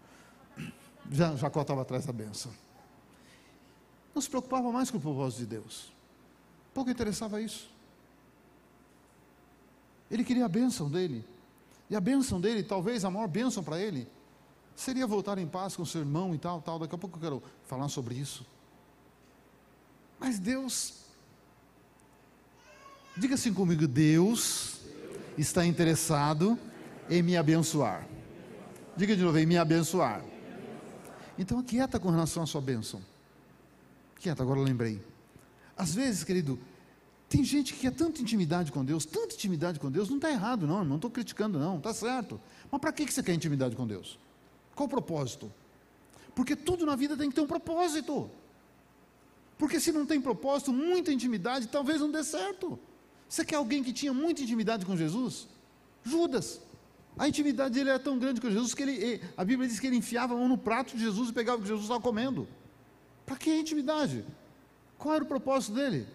Já, 1.10 1.36
Jacó 1.36 1.62
estava 1.62 1.82
atrás 1.82 2.06
da 2.06 2.12
benção. 2.12 2.52
Não 4.14 4.22
se 4.22 4.28
preocupava 4.28 4.70
mais 4.72 4.90
com 4.90 4.98
o 4.98 5.00
propósito 5.00 5.40
de 5.40 5.46
Deus. 5.46 5.92
Pouco 6.72 6.90
interessava 6.90 7.40
isso. 7.40 7.70
Ele 10.10 10.24
queria 10.24 10.44
a 10.44 10.48
bênção 10.48 10.90
dele. 10.90 11.24
E 11.88 11.96
a 11.96 12.00
bênção 12.00 12.40
dele, 12.40 12.62
talvez 12.62 13.04
a 13.04 13.10
maior 13.10 13.28
bênção 13.28 13.62
para 13.62 13.78
ele, 13.78 14.08
seria 14.74 15.06
voltar 15.06 15.38
em 15.38 15.46
paz 15.46 15.76
com 15.76 15.84
seu 15.84 16.00
irmão 16.00 16.34
e 16.34 16.38
tal, 16.38 16.60
tal. 16.62 16.78
Daqui 16.78 16.94
a 16.94 16.98
pouco 16.98 17.18
eu 17.18 17.20
quero 17.20 17.42
falar 17.64 17.88
sobre 17.88 18.14
isso. 18.14 18.46
Mas 20.18 20.38
Deus, 20.38 21.00
diga 23.16 23.34
assim 23.34 23.52
comigo: 23.52 23.86
Deus 23.86 24.80
está 25.36 25.66
interessado 25.66 26.58
em 27.08 27.22
me 27.22 27.36
abençoar. 27.36 28.06
Diga 28.96 29.16
de 29.16 29.22
novo, 29.22 29.38
em 29.38 29.46
me 29.46 29.56
abençoar. 29.56 30.22
Então 31.38 31.58
aquieta 31.58 31.98
com 31.98 32.10
relação 32.10 32.42
à 32.42 32.46
sua 32.46 32.60
bênção. 32.60 33.00
Quieta, 34.16 34.42
agora 34.42 34.60
lembrei. 34.60 35.02
Às 35.76 35.94
vezes, 35.94 36.22
querido, 36.22 36.58
tem 37.28 37.42
gente 37.42 37.72
que 37.72 37.80
quer 37.80 37.92
tanta 37.92 38.20
intimidade 38.20 38.70
com 38.70 38.84
Deus, 38.84 39.04
tanta 39.04 39.34
intimidade 39.34 39.80
com 39.80 39.90
Deus, 39.90 40.08
não 40.08 40.16
está 40.16 40.30
errado, 40.30 40.66
não, 40.66 40.84
não 40.84 40.96
estou 40.96 41.10
criticando, 41.10 41.58
não, 41.58 41.78
está 41.78 41.94
certo. 41.94 42.40
Mas 42.70 42.80
para 42.80 42.92
que 42.92 43.10
você 43.10 43.22
quer 43.22 43.32
intimidade 43.32 43.74
com 43.74 43.86
Deus? 43.86 44.18
Qual 44.74 44.86
o 44.86 44.90
propósito? 44.90 45.50
Porque 46.34 46.54
tudo 46.54 46.86
na 46.86 46.94
vida 46.94 47.16
tem 47.16 47.28
que 47.28 47.34
ter 47.34 47.40
um 47.40 47.46
propósito. 47.46 48.30
Porque 49.58 49.80
se 49.80 49.92
não 49.92 50.04
tem 50.04 50.20
propósito, 50.20 50.72
muita 50.72 51.12
intimidade, 51.12 51.68
talvez 51.68 52.00
não 52.00 52.10
dê 52.10 52.22
certo. 52.22 52.78
Você 53.28 53.44
quer 53.44 53.56
alguém 53.56 53.82
que 53.82 53.92
tinha 53.92 54.12
muita 54.12 54.42
intimidade 54.42 54.84
com 54.84 54.96
Jesus? 54.96 55.48
Judas. 56.04 56.60
A 57.18 57.28
intimidade 57.28 57.74
dele 57.74 57.90
era 57.90 57.98
tão 57.98 58.18
grande 58.18 58.40
com 58.40 58.50
Jesus 58.50 58.74
que 58.74 58.82
ele, 58.82 59.22
a 59.36 59.44
Bíblia 59.44 59.68
diz 59.68 59.78
que 59.78 59.86
ele 59.86 59.96
enfiava 59.96 60.34
a 60.34 60.36
mão 60.36 60.48
no 60.48 60.56
prato 60.56 60.96
de 60.96 61.02
Jesus 61.02 61.28
e 61.28 61.32
pegava 61.32 61.58
o 61.58 61.62
que 61.62 61.68
Jesus 61.68 61.84
estava 61.84 62.00
comendo. 62.00 62.48
Para 63.26 63.36
que 63.36 63.50
a 63.50 63.58
intimidade? 63.58 64.24
Qual 64.98 65.14
era 65.14 65.22
o 65.22 65.26
propósito 65.26 65.74
dele? 65.74 66.06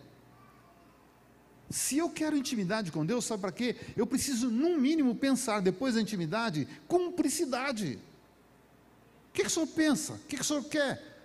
Se 1.69 1.97
eu 1.97 2.09
quero 2.09 2.37
intimidade 2.37 2.91
com 2.91 3.05
Deus, 3.05 3.25
sabe 3.25 3.41
para 3.41 3.51
quê? 3.51 3.75
Eu 3.95 4.07
preciso, 4.07 4.49
no 4.49 4.79
mínimo, 4.79 5.13
pensar 5.15 5.61
depois 5.61 5.95
da 5.95 6.01
intimidade, 6.01 6.67
cumplicidade. 6.87 7.99
O 9.29 9.33
que, 9.33 9.41
que 9.41 9.47
o 9.47 9.49
senhor 9.49 9.67
pensa? 9.67 10.13
O 10.13 10.19
que, 10.19 10.35
que 10.37 10.41
o 10.41 10.45
senhor 10.45 10.63
quer? 10.63 11.17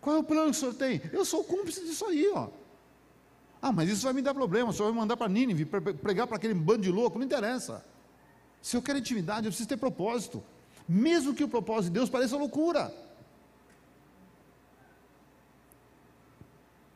Qual 0.00 0.16
é 0.16 0.18
o 0.18 0.24
plano 0.24 0.50
que 0.50 0.56
o 0.56 0.60
senhor 0.60 0.74
tem? 0.74 1.00
Eu 1.12 1.24
sou 1.24 1.44
cúmplice 1.44 1.84
disso 1.84 2.04
aí, 2.06 2.28
ó. 2.34 2.48
Ah, 3.62 3.72
mas 3.72 3.88
isso 3.88 4.02
vai 4.02 4.12
me 4.12 4.22
dar 4.22 4.34
problema, 4.34 4.70
o 4.70 4.72
senhor 4.72 4.90
vai 4.90 5.00
mandar 5.00 5.16
para 5.16 5.28
Nínive 5.28 5.64
pregar 5.64 6.26
para 6.26 6.36
aquele 6.36 6.54
bando 6.54 6.82
de 6.82 6.90
louco, 6.90 7.18
não 7.18 7.24
interessa. 7.24 7.84
Se 8.62 8.76
eu 8.76 8.82
quero 8.82 8.98
intimidade, 8.98 9.46
eu 9.46 9.50
preciso 9.50 9.68
ter 9.68 9.76
propósito. 9.76 10.42
Mesmo 10.88 11.34
que 11.34 11.44
o 11.44 11.48
propósito 11.48 11.92
de 11.92 11.98
Deus 11.98 12.10
pareça 12.10 12.36
loucura. 12.36 12.94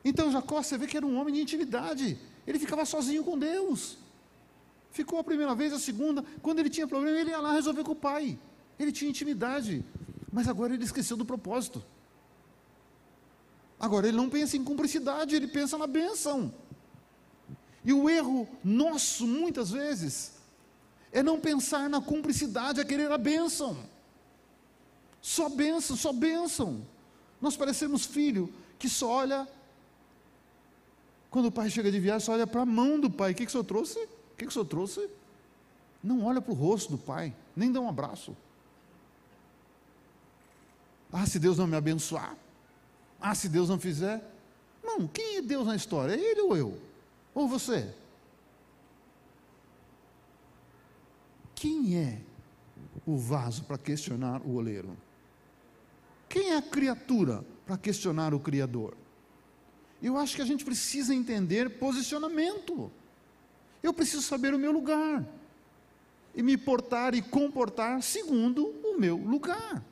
Então 0.05 0.33
Jacó, 0.33 0.63
você 0.63 0.77
vê 0.77 0.87
que 0.87 0.97
era 0.97 1.07
um 1.07 1.19
homem 1.19 1.35
de 1.35 1.41
intimidade. 1.41 2.19
Ele 2.47 2.59
ficava 2.59 2.85
sozinho 2.85 3.23
com 3.23 3.39
Deus. 3.39 3.99
Ficou 4.91 5.19
a 5.19 5.25
primeira 5.25 5.55
vez, 5.55 5.73
a 5.73 5.79
segunda. 5.79 6.25
Quando 6.43 6.59
ele 6.59 6.69
tinha 6.69 6.87
problema, 6.87 7.19
ele 7.19 7.31
ia 7.31 7.39
lá 7.39 7.53
resolver 7.53 7.85
com 7.85 7.93
o 7.93 7.97
pai. 7.97 8.39
Ele 8.79 8.93
tinha 8.93 9.09
intimidade. 9.09 9.85
Mas 10.33 10.49
agora 10.49 10.75
ele 10.75 10.85
esqueceu 10.85 11.17
do 11.17 11.25
propósito. 11.25 11.83
Agora 13.79 14.07
ele 14.07 14.17
não 14.17 14.29
pensa 14.29 14.57
em 14.57 14.65
cumplicidade, 14.65 15.35
ele 15.35 15.49
pensa 15.49 15.77
na 15.77 15.87
bênção. 15.87 16.53
E 17.85 17.93
o 17.93 18.09
erro 18.09 18.49
nosso, 18.63 19.27
muitas 19.27 19.71
vezes, 19.71 20.35
é 21.13 21.23
não 21.23 21.39
pensar 21.39 21.89
na 21.91 22.01
cumplicidade, 22.01 22.81
é 22.81 22.85
querer 22.85 23.13
a 23.13 23.19
bênção. 23.19 23.77
Só 25.21 25.49
bênção, 25.49 25.95
só 25.95 26.13
bênção. 26.13 26.85
Nós 27.41 27.57
parecemos 27.57 28.07
filho 28.07 28.53
que 28.79 28.89
só 28.89 29.09
olha, 29.09 29.47
quando 31.31 31.47
o 31.47 31.53
pai 31.53 31.71
chega 31.71 31.93
de 31.93 32.01
viagem, 32.01 32.25
só 32.25 32.33
olha 32.33 32.47
para 32.47 32.63
a 32.63 32.67
mão 32.67 32.99
do 32.99 33.11
pai. 33.11 33.33
O 33.33 33.35
que, 33.35 33.45
que 33.45 33.49
o 33.49 33.53
senhor 33.53 33.65
trouxe? 33.65 33.99
O 33.99 34.37
que, 34.37 34.45
que 34.45 34.49
o 34.49 34.51
senhor 34.51 34.65
trouxe? 34.65 35.09
Não 36.03 36.25
olha 36.25 36.41
para 36.41 36.53
o 36.53 36.57
rosto 36.57 36.91
do 36.91 36.99
pai, 36.99 37.35
nem 37.55 37.71
dá 37.71 37.81
um 37.81 37.89
abraço. 37.89 38.37
Ah, 41.13 41.27
se 41.27 41.39
Deus 41.39 41.59
não 41.59 41.67
me 41.67 41.77
abençoar. 41.77 42.35
Ah, 43.21 43.35
se 43.35 43.49
Deus 43.49 43.69
não 43.69 43.79
fizer. 43.79 44.25
Não, 44.83 45.07
quem 45.07 45.37
é 45.37 45.43
Deus 45.43 45.67
na 45.67 45.77
história? 45.77 46.15
É 46.15 46.19
ele 46.19 46.41
ou 46.41 46.57
eu? 46.57 46.81
Ou 47.35 47.47
você? 47.47 47.95
Quem 51.63 51.97
é 51.97 52.19
o 53.07 53.17
vaso 53.17 53.63
para 53.63 53.79
questionar 53.79 54.43
o 54.43 54.57
oleiro? 54.57 54.97
Quem 56.29 56.51
é 56.51 56.57
a 56.57 56.63
criatura 56.63 57.45
para 57.65 57.79
questionar 57.79 58.35
o 58.35 58.41
Criador? 58.41 58.97
Eu 60.03 60.17
acho 60.17 60.35
que 60.35 60.43
a 60.43 60.45
gente 60.45 60.65
precisa 60.65 61.15
entender 61.15 61.79
posicionamento. 61.79 62.91
Eu 63.81 63.95
preciso 63.95 64.23
saber 64.23 64.53
o 64.53 64.59
meu 64.59 64.73
lugar. 64.73 65.25
E 66.35 66.43
me 66.43 66.57
portar 66.57 67.15
e 67.15 67.23
comportar 67.23 68.03
segundo 68.03 68.67
o 68.83 68.99
meu 68.99 69.17
lugar. 69.17 69.85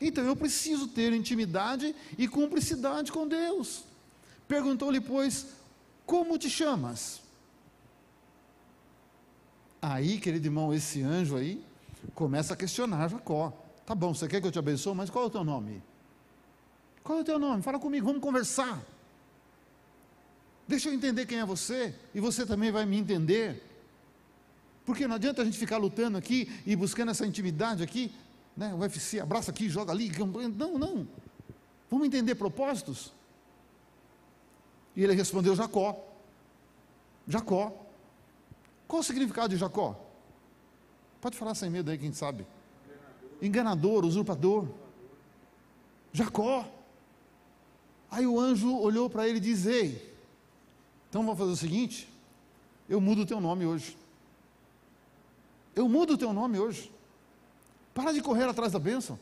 Então 0.00 0.24
eu 0.24 0.34
preciso 0.34 0.88
ter 0.88 1.12
intimidade 1.12 1.94
e 2.18 2.26
cumplicidade 2.26 3.12
com 3.12 3.28
Deus. 3.28 3.84
Perguntou-lhe, 4.48 5.00
pois, 5.00 5.46
como 6.04 6.36
te 6.36 6.50
chamas? 6.50 7.21
Aí, 9.82 10.18
querido 10.18 10.46
irmão, 10.46 10.72
esse 10.72 11.02
anjo 11.02 11.36
aí 11.36 11.62
começa 12.14 12.54
a 12.54 12.56
questionar 12.56 13.08
Jacó. 13.08 13.52
Tá 13.84 13.94
bom, 13.94 14.14
você 14.14 14.28
quer 14.28 14.40
que 14.40 14.46
eu 14.46 14.52
te 14.52 14.58
abençoe, 14.58 14.94
mas 14.94 15.10
qual 15.10 15.24
é 15.24 15.26
o 15.26 15.30
teu 15.30 15.42
nome? 15.42 15.82
Qual 17.02 17.18
é 17.18 17.22
o 17.22 17.24
teu 17.24 17.38
nome? 17.38 17.62
Fala 17.62 17.80
comigo, 17.80 18.06
vamos 18.06 18.22
conversar. 18.22 18.80
Deixa 20.68 20.88
eu 20.88 20.94
entender 20.94 21.26
quem 21.26 21.40
é 21.40 21.44
você 21.44 21.92
e 22.14 22.20
você 22.20 22.46
também 22.46 22.70
vai 22.70 22.86
me 22.86 22.96
entender. 22.96 23.60
Porque 24.86 25.08
não 25.08 25.16
adianta 25.16 25.42
a 25.42 25.44
gente 25.44 25.58
ficar 25.58 25.78
lutando 25.78 26.16
aqui 26.16 26.48
e 26.64 26.76
buscando 26.76 27.10
essa 27.10 27.26
intimidade 27.26 27.82
aqui 27.82 28.14
né, 28.56 28.72
o 28.74 28.78
UFC 28.78 29.18
abraça 29.18 29.50
aqui, 29.50 29.68
joga 29.68 29.92
ali. 29.92 30.10
Não, 30.56 30.78
não. 30.78 31.08
Vamos 31.90 32.06
entender 32.06 32.34
propósitos? 32.34 33.12
E 34.94 35.02
ele 35.02 35.14
respondeu: 35.14 35.56
Jacó. 35.56 35.98
Jacó. 37.26 37.74
Qual 38.92 39.00
o 39.00 39.02
significado 39.02 39.48
de 39.48 39.56
Jacó? 39.56 39.98
Pode 41.18 41.34
falar 41.34 41.54
sem 41.54 41.70
medo 41.70 41.90
aí, 41.90 41.96
quem 41.96 42.12
sabe. 42.12 42.46
Enganador, 43.40 44.04
usurpador. 44.04 44.68
Jacó. 46.12 46.70
Aí 48.10 48.26
o 48.26 48.38
anjo 48.38 48.76
olhou 48.76 49.08
para 49.08 49.26
ele 49.26 49.38
e 49.38 49.40
disse: 49.40 49.70
Ei, 49.70 50.14
então 51.08 51.22
vamos 51.22 51.38
fazer 51.38 51.52
o 51.52 51.56
seguinte: 51.56 52.06
eu 52.86 53.00
mudo 53.00 53.22
o 53.22 53.24
teu 53.24 53.40
nome 53.40 53.64
hoje. 53.64 53.96
Eu 55.74 55.88
mudo 55.88 56.12
o 56.12 56.18
teu 56.18 56.34
nome 56.34 56.58
hoje. 56.58 56.92
Para 57.94 58.12
de 58.12 58.20
correr 58.20 58.44
atrás 58.44 58.72
da 58.72 58.78
bênção. 58.78 59.18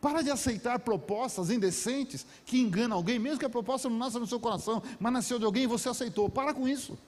Para 0.00 0.22
de 0.22 0.30
aceitar 0.32 0.80
propostas 0.80 1.50
indecentes 1.50 2.26
que 2.44 2.58
enganam 2.58 2.96
alguém, 2.96 3.16
mesmo 3.16 3.38
que 3.38 3.46
a 3.46 3.48
proposta 3.50 3.88
não 3.88 3.96
nasça 3.96 4.18
no 4.18 4.26
seu 4.26 4.40
coração, 4.40 4.82
mas 4.98 5.12
nasceu 5.12 5.38
de 5.38 5.44
alguém 5.44 5.62
e 5.62 5.68
você 5.68 5.88
aceitou. 5.88 6.28
Para 6.28 6.52
com 6.52 6.66
isso. 6.66 6.98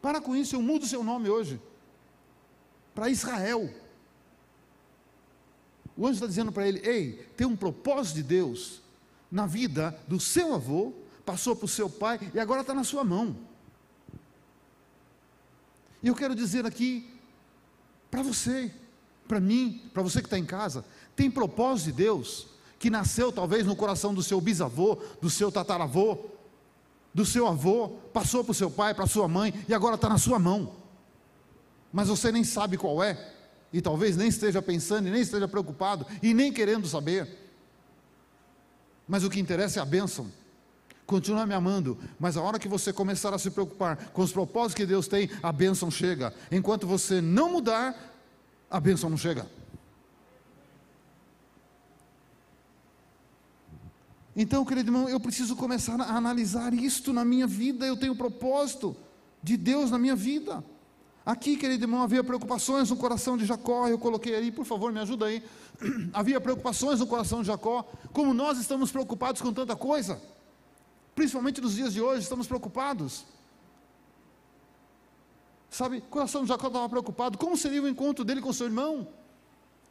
Para 0.00 0.20
com 0.20 0.34
isso, 0.34 0.56
eu 0.56 0.62
mudo 0.62 0.84
o 0.84 0.88
seu 0.88 1.04
nome 1.04 1.28
hoje. 1.28 1.60
Para 2.94 3.10
Israel. 3.10 3.72
O 5.96 6.06
anjo 6.06 6.14
está 6.14 6.26
dizendo 6.26 6.50
para 6.50 6.66
ele: 6.66 6.80
Ei, 6.86 7.12
tem 7.36 7.46
um 7.46 7.56
propósito 7.56 8.16
de 8.16 8.22
Deus 8.22 8.80
na 9.30 9.46
vida 9.46 9.98
do 10.08 10.18
seu 10.18 10.54
avô, 10.54 10.92
passou 11.24 11.54
para 11.54 11.66
o 11.66 11.68
seu 11.68 11.88
pai 11.88 12.18
e 12.34 12.40
agora 12.40 12.62
está 12.62 12.74
na 12.74 12.84
sua 12.84 13.04
mão. 13.04 13.36
E 16.02 16.08
eu 16.08 16.14
quero 16.14 16.34
dizer 16.34 16.64
aqui 16.64 17.08
para 18.10 18.22
você, 18.22 18.72
para 19.28 19.38
mim, 19.38 19.82
para 19.92 20.02
você 20.02 20.20
que 20.20 20.26
está 20.26 20.38
em 20.38 20.46
casa, 20.46 20.84
tem 21.14 21.30
propósito 21.30 21.86
de 21.86 21.92
Deus 21.92 22.48
que 22.78 22.88
nasceu 22.88 23.30
talvez 23.30 23.66
no 23.66 23.76
coração 23.76 24.14
do 24.14 24.22
seu 24.22 24.40
bisavô, 24.40 24.98
do 25.20 25.28
seu 25.28 25.52
tataravô, 25.52 26.29
do 27.12 27.24
seu 27.24 27.46
avô, 27.46 27.88
passou 28.12 28.44
para 28.44 28.52
o 28.52 28.54
seu 28.54 28.70
pai, 28.70 28.94
para 28.94 29.04
a 29.04 29.08
sua 29.08 29.26
mãe 29.26 29.52
e 29.68 29.74
agora 29.74 29.96
está 29.96 30.08
na 30.08 30.18
sua 30.18 30.38
mão. 30.38 30.72
Mas 31.92 32.08
você 32.08 32.30
nem 32.30 32.44
sabe 32.44 32.76
qual 32.76 33.02
é, 33.02 33.18
e 33.72 33.80
talvez 33.80 34.16
nem 34.16 34.28
esteja 34.28 34.62
pensando, 34.62 35.08
e 35.08 35.10
nem 35.10 35.20
esteja 35.20 35.48
preocupado, 35.48 36.06
e 36.22 36.32
nem 36.32 36.52
querendo 36.52 36.86
saber. 36.86 37.28
Mas 39.08 39.24
o 39.24 39.30
que 39.30 39.40
interessa 39.40 39.80
é 39.80 39.82
a 39.82 39.86
bênção. 39.86 40.30
Continua 41.04 41.44
me 41.44 41.54
amando, 41.54 41.98
mas 42.20 42.36
a 42.36 42.42
hora 42.42 42.58
que 42.58 42.68
você 42.68 42.92
começar 42.92 43.34
a 43.34 43.38
se 43.38 43.50
preocupar 43.50 44.10
com 44.12 44.22
os 44.22 44.30
propósitos 44.30 44.76
que 44.76 44.86
Deus 44.86 45.08
tem, 45.08 45.28
a 45.42 45.50
bênção 45.50 45.90
chega. 45.90 46.32
Enquanto 46.52 46.86
você 46.86 47.20
não 47.20 47.50
mudar, 47.50 47.96
a 48.70 48.78
bênção 48.78 49.10
não 49.10 49.16
chega. 49.16 49.44
Então, 54.34 54.64
querido 54.64 54.88
irmão, 54.90 55.08
eu 55.08 55.18
preciso 55.18 55.56
começar 55.56 56.00
a 56.00 56.16
analisar 56.16 56.72
isto 56.72 57.12
na 57.12 57.24
minha 57.24 57.46
vida. 57.46 57.86
Eu 57.86 57.96
tenho 57.96 58.14
propósito 58.14 58.96
de 59.42 59.56
Deus 59.56 59.90
na 59.90 59.98
minha 59.98 60.14
vida. 60.14 60.64
Aqui, 61.26 61.56
querido 61.56 61.84
irmão, 61.84 62.02
havia 62.02 62.24
preocupações 62.24 62.90
no 62.90 62.96
coração 62.96 63.36
de 63.36 63.44
Jacó. 63.44 63.88
Eu 63.88 63.98
coloquei 63.98 64.34
ali, 64.34 64.50
por 64.50 64.64
favor, 64.64 64.92
me 64.92 65.00
ajuda 65.00 65.26
aí. 65.26 65.42
Havia 66.12 66.40
preocupações 66.40 67.00
no 67.00 67.06
coração 67.06 67.40
de 67.40 67.46
Jacó. 67.46 67.90
Como 68.12 68.34
nós 68.34 68.58
estamos 68.58 68.90
preocupados 68.90 69.40
com 69.40 69.52
tanta 69.52 69.74
coisa 69.74 70.20
principalmente 71.20 71.60
nos 71.60 71.74
dias 71.74 71.92
de 71.92 72.00
hoje, 72.00 72.22
estamos 72.22 72.46
preocupados. 72.46 73.24
Sabe, 75.68 75.98
o 75.98 76.02
coração 76.02 76.42
de 76.42 76.48
Jacó 76.48 76.68
estava 76.68 76.88
preocupado, 76.88 77.36
como 77.36 77.58
seria 77.58 77.82
o 77.82 77.88
encontro 77.88 78.24
dele 78.24 78.40
com 78.40 78.50
seu 78.54 78.66
irmão? 78.66 79.06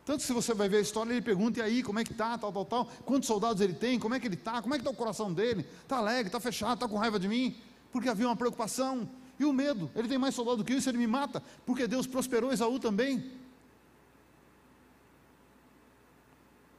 Tanto 0.10 0.24
se 0.24 0.34
você 0.34 0.56
vai 0.56 0.68
ver 0.68 0.78
a 0.78 0.82
história, 0.82 1.12
ele 1.12 1.22
pergunta, 1.22 1.60
e 1.60 1.62
aí, 1.62 1.84
como 1.84 2.00
é 2.00 2.04
que 2.04 2.14
está, 2.14 2.36
tal, 2.36 2.52
tal, 2.52 2.66
tal, 2.66 2.86
quantos 3.06 3.28
soldados 3.28 3.62
ele 3.62 3.74
tem, 3.74 4.00
como 4.00 4.16
é 4.16 4.20
que 4.20 4.26
ele 4.26 4.34
está, 4.34 4.60
como 4.60 4.74
é 4.74 4.78
que 4.80 4.82
está 4.82 4.90
o 4.90 4.96
coração 4.96 5.32
dele, 5.32 5.64
está 5.84 5.98
alegre, 5.98 6.30
está 6.30 6.40
fechado, 6.40 6.74
está 6.74 6.88
com 6.88 6.98
raiva 6.98 7.20
de 7.20 7.28
mim, 7.28 7.56
porque 7.92 8.10
havia 8.10 8.26
uma 8.26 8.36
preocupação, 8.36 9.08
e 9.38 9.46
o 9.46 9.54
medo, 9.54 9.88
ele 9.96 10.08
tem 10.08 10.18
mais 10.18 10.34
soldado 10.34 10.58
do 10.58 10.64
que 10.64 10.74
isso, 10.74 10.90
ele 10.90 10.98
me 10.98 11.06
mata, 11.06 11.44
porque 11.64 11.86
Deus 11.86 12.08
prosperou 12.08 12.52
Esaú 12.52 12.80
também. 12.80 13.24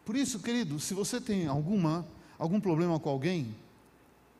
Por 0.04 0.16
isso, 0.16 0.40
querido, 0.40 0.80
se 0.80 0.92
você 0.92 1.20
tem 1.20 1.46
alguma, 1.46 2.04
algum 2.36 2.60
problema 2.60 2.98
com 2.98 3.10
alguém, 3.10 3.54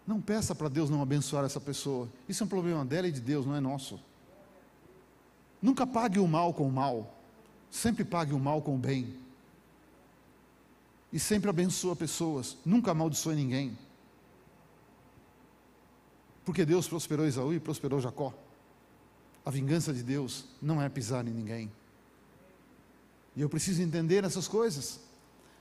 não 0.05 0.21
peça 0.21 0.53
para 0.53 0.69
Deus 0.69 0.91
não 0.91 1.01
abençoar 1.01 1.45
essa 1.45 1.61
pessoa. 1.61 2.09
Isso 2.29 2.43
é 2.43 2.45
um 2.45 2.49
problema 2.49 2.85
dela 2.85 3.07
e 3.07 3.13
de 3.13 3.21
Deus, 3.21 3.47
não 3.47 3.55
é 3.55 3.61
nosso. 3.61 4.01
Nunca 5.63 5.87
pague 5.87 6.19
o 6.19 6.27
mal 6.27 6.53
com 6.53 6.67
o 6.67 6.73
mal. 6.73 7.20
Sempre 7.71 8.05
pague 8.05 8.33
o 8.33 8.39
mal 8.39 8.61
com 8.61 8.75
o 8.75 8.79
bem. 8.79 9.15
E 11.13 11.19
sempre 11.19 11.51
abençoa 11.51 11.95
pessoas. 11.95 12.57
Nunca 12.65 12.91
amaldiçoe 12.91 13.35
ninguém. 13.35 13.77
Porque 16.45 16.65
Deus 16.65 16.89
prosperou 16.89 17.27
Esaú 17.27 17.53
e 17.53 17.61
prosperou 17.61 18.01
Jacó. 18.01 18.35
A 19.45 19.51
vingança 19.51 19.93
de 19.93 20.03
Deus 20.03 20.45
não 20.61 20.81
é 20.83 20.89
pisar 20.89 21.27
em 21.27 21.31
ninguém. 21.31 21.71
E 23.37 23.41
eu 23.41 23.49
preciso 23.49 23.83
entender 23.83 24.25
essas 24.25 24.49
coisas. 24.49 25.01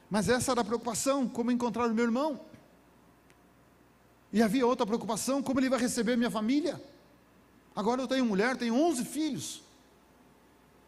Mas 0.09 0.27
essa 0.27 0.51
era 0.51 0.61
a 0.61 0.65
preocupação: 0.65 1.27
como 1.27 1.51
encontrar 1.51 1.87
o 1.87 1.93
meu 1.93 2.05
irmão. 2.05 2.39
E 4.31 4.41
havia 4.41 4.65
outra 4.65 4.85
preocupação: 4.85 5.41
como 5.41 5.59
ele 5.59 5.69
vai 5.69 5.79
receber 5.79 6.15
minha 6.15 6.31
família? 6.31 6.81
Agora 7.75 8.01
eu 8.01 8.07
tenho 8.07 8.25
mulher, 8.25 8.57
tenho 8.57 8.75
11 8.75 9.05
filhos. 9.05 9.61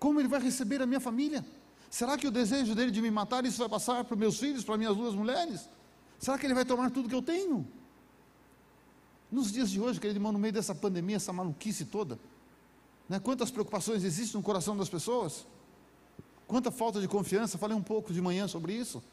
Como 0.02 0.20
ele 0.20 0.28
vai 0.28 0.42
receber 0.42 0.82
a 0.82 0.88
minha 0.88 1.00
família? 1.00 1.46
Será 1.88 2.18
que 2.18 2.26
o 2.26 2.32
desejo 2.32 2.74
dele 2.74 2.90
de 2.90 3.00
me 3.00 3.12
matar, 3.12 3.46
isso 3.46 3.60
vai 3.60 3.70
passar 3.70 4.04
para 4.04 4.16
meus 4.16 4.40
filhos, 4.40 4.64
para 4.64 4.76
minhas 4.76 4.98
duas 4.98 5.14
mulheres? 5.14 5.70
Será 6.18 6.40
que 6.40 6.48
ele 6.48 6.56
vai 6.56 6.66
tomar 6.66 6.90
tudo 6.90 7.08
que 7.08 7.14
eu 7.14 7.22
tenho? 7.22 7.68
Nos 9.32 9.52
dias 9.52 9.70
de 9.70 9.80
hoje, 9.80 10.00
querido 10.00 10.18
irmão, 10.18 10.32
no 10.32 10.40
meio 10.40 10.52
dessa 10.52 10.74
pandemia, 10.74 11.18
essa 11.18 11.32
maluquice 11.32 11.86
toda, 11.86 12.18
né, 13.08 13.20
quantas 13.20 13.52
preocupações 13.52 14.04
existem 14.04 14.40
no 14.40 14.44
coração 14.44 14.76
das 14.76 14.90
pessoas? 14.90 15.46
Quanta 16.48 16.72
falta 16.72 17.00
de 17.00 17.08
confiança, 17.08 17.60
falei 17.60 17.78
um 17.78 17.84
pouco 17.84 18.12
de 18.12 18.20
manhã 18.20 18.48
sobre 18.48 18.74
isso. 18.74 19.04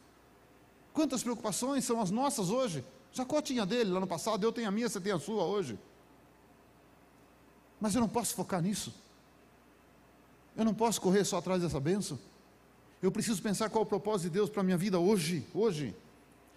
Quantas 0.95 1.23
preocupações 1.23 1.85
são 1.85 2.01
as 2.01 2.11
nossas 2.11 2.49
hoje? 2.49 2.83
Jacó 3.13 3.43
tinha 3.43 3.67
dele 3.67 3.91
lá 3.91 4.01
no 4.01 4.07
passado, 4.07 4.43
eu 4.43 4.51
tenho 4.51 4.69
a 4.69 4.71
minha, 4.71 4.89
você 4.89 4.99
tem 4.99 5.13
a 5.13 5.19
sua 5.19 5.45
hoje. 5.45 5.79
Mas 7.79 7.95
eu 7.95 8.01
não 8.01 8.09
posso 8.09 8.35
focar 8.35 8.63
nisso. 8.63 9.07
Eu 10.59 10.65
não 10.65 10.75
posso 10.75 11.01
correr 11.01 11.25
só 11.25 11.39
atrás 11.39 11.63
dessa 11.63 11.79
benção. 11.79 12.19
Eu 13.01 13.13
preciso 13.13 13.41
pensar 13.41 13.71
qual 13.71 13.85
é 13.85 13.87
o 13.87 13.89
propósito 13.89 14.25
de 14.25 14.35
Deus 14.35 14.51
para 14.51 14.61
a 14.61 14.65
minha 14.65 14.77
vida 14.77 14.99
hoje, 14.99 15.47
hoje. 15.55 15.95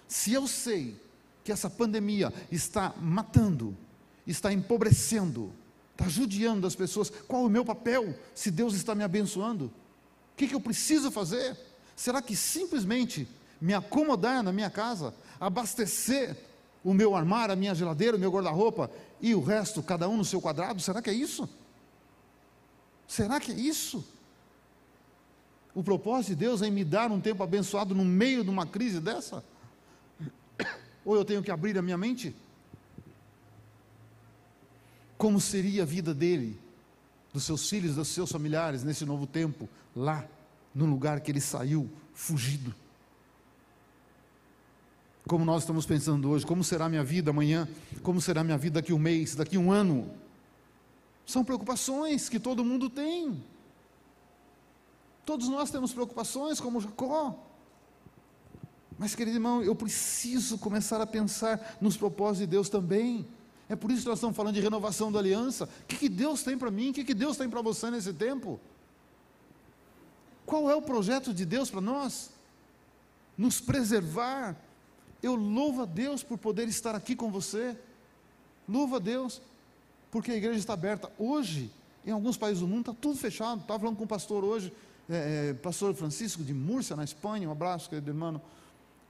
Se 0.07 0.33
eu 0.33 0.47
sei 0.47 0.99
que 1.43 1.51
essa 1.51 1.69
pandemia 1.69 2.33
está 2.51 2.95
matando, 2.99 3.77
está 4.25 4.51
empobrecendo, 4.51 5.53
está 5.91 6.09
judiando 6.09 6.65
as 6.65 6.75
pessoas, 6.75 7.11
qual 7.27 7.43
é 7.43 7.45
o 7.45 7.49
meu 7.49 7.63
papel 7.63 8.15
se 8.33 8.49
Deus 8.49 8.73
está 8.73 8.95
me 8.95 9.03
abençoando? 9.03 9.65
O 9.65 9.71
que, 10.35 10.47
que 10.47 10.55
eu 10.55 10.59
preciso 10.59 11.11
fazer? 11.11 11.55
Será 11.95 12.23
que 12.23 12.35
simplesmente 12.35 13.27
me 13.61 13.75
acomodar 13.75 14.41
na 14.41 14.51
minha 14.51 14.71
casa, 14.71 15.13
abastecer 15.39 16.35
o 16.83 16.91
meu 16.91 17.15
armário, 17.15 17.53
a 17.53 17.55
minha 17.55 17.75
geladeira, 17.75 18.17
o 18.17 18.19
meu 18.19 18.31
guarda-roupa 18.31 18.89
e 19.21 19.35
o 19.35 19.43
resto, 19.43 19.83
cada 19.83 20.09
um 20.09 20.17
no 20.17 20.25
seu 20.25 20.41
quadrado? 20.41 20.81
Será 20.81 21.03
que 21.03 21.09
é 21.11 21.13
isso? 21.13 21.47
Será 23.11 23.41
que 23.41 23.51
é 23.51 23.55
isso? 23.55 24.07
O 25.75 25.83
propósito 25.83 26.29
de 26.29 26.35
Deus 26.35 26.61
é 26.61 26.69
me 26.69 26.85
dar 26.85 27.11
um 27.11 27.19
tempo 27.19 27.43
abençoado 27.43 27.93
no 27.93 28.05
meio 28.05 28.41
de 28.41 28.49
uma 28.49 28.65
crise 28.65 29.01
dessa? 29.01 29.43
Ou 31.03 31.17
eu 31.17 31.25
tenho 31.25 31.43
que 31.43 31.51
abrir 31.51 31.77
a 31.77 31.81
minha 31.81 31.97
mente? 31.97 32.33
Como 35.17 35.41
seria 35.41 35.83
a 35.83 35.85
vida 35.85 36.13
dele, 36.13 36.57
dos 37.33 37.43
seus 37.43 37.69
filhos, 37.69 37.95
dos 37.95 38.07
seus 38.07 38.31
familiares 38.31 38.81
nesse 38.81 39.03
novo 39.03 39.27
tempo, 39.27 39.67
lá, 39.93 40.25
no 40.73 40.85
lugar 40.85 41.19
que 41.19 41.29
ele 41.29 41.41
saiu, 41.41 41.89
fugido? 42.13 42.73
Como 45.27 45.43
nós 45.43 45.63
estamos 45.63 45.85
pensando 45.85 46.29
hoje, 46.29 46.45
como 46.45 46.63
será 46.63 46.87
minha 46.87 47.03
vida 47.03 47.31
amanhã? 47.31 47.67
Como 48.03 48.21
será 48.21 48.41
minha 48.41 48.57
vida 48.57 48.79
daqui 48.79 48.93
um 48.93 48.99
mês, 48.99 49.35
daqui 49.35 49.57
um 49.57 49.69
ano? 49.69 50.09
São 51.31 51.45
preocupações 51.45 52.27
que 52.27 52.37
todo 52.37 52.65
mundo 52.65 52.89
tem. 52.89 53.41
Todos 55.25 55.47
nós 55.47 55.71
temos 55.71 55.93
preocupações, 55.93 56.59
como 56.59 56.81
Jacó. 56.81 57.39
Mas, 58.99 59.15
querido 59.15 59.37
irmão, 59.37 59.63
eu 59.63 59.73
preciso 59.73 60.57
começar 60.57 60.99
a 60.99 61.07
pensar 61.07 61.77
nos 61.79 61.95
propósitos 61.95 62.39
de 62.39 62.47
Deus 62.47 62.67
também. 62.67 63.25
É 63.69 63.77
por 63.77 63.89
isso 63.89 64.01
que 64.01 64.09
nós 64.09 64.17
estamos 64.17 64.35
falando 64.35 64.55
de 64.55 64.59
renovação 64.59 65.09
da 65.09 65.19
aliança. 65.19 65.69
O 65.83 65.85
que, 65.85 65.95
que 65.95 66.09
Deus 66.09 66.43
tem 66.43 66.57
para 66.57 66.69
mim? 66.69 66.89
O 66.89 66.93
que, 66.93 67.05
que 67.05 67.13
Deus 67.13 67.37
tem 67.37 67.49
para 67.49 67.61
você 67.61 67.89
nesse 67.89 68.11
tempo? 68.11 68.59
Qual 70.45 70.69
é 70.69 70.75
o 70.75 70.81
projeto 70.81 71.33
de 71.33 71.45
Deus 71.45 71.71
para 71.71 71.79
nós? 71.79 72.31
Nos 73.37 73.61
preservar. 73.61 74.57
Eu 75.23 75.35
louvo 75.35 75.83
a 75.83 75.85
Deus 75.85 76.23
por 76.23 76.37
poder 76.37 76.67
estar 76.67 76.93
aqui 76.93 77.15
com 77.15 77.31
você. 77.31 77.77
Louvo 78.67 78.97
a 78.97 78.99
Deus, 78.99 79.41
porque 80.11 80.31
a 80.31 80.35
igreja 80.35 80.59
está 80.59 80.73
aberta. 80.73 81.11
Hoje, 81.17 81.71
em 82.05 82.11
alguns 82.11 82.37
países 82.37 82.59
do 82.59 82.67
mundo, 82.67 82.91
está 82.91 82.93
tudo 82.93 83.17
fechado. 83.17 83.61
Estava 83.61 83.79
falando 83.79 83.97
com 83.97 84.03
o 84.03 84.07
pastor 84.07 84.43
hoje 84.43 84.71
é, 85.11 85.49
é, 85.49 85.53
pastor 85.53 85.93
Francisco 85.93 86.41
de 86.41 86.53
Múrcia, 86.53 86.95
na 86.95 87.03
Espanha, 87.03 87.49
um 87.49 87.51
abraço, 87.51 87.89
querido 87.89 88.09
irmão. 88.09 88.41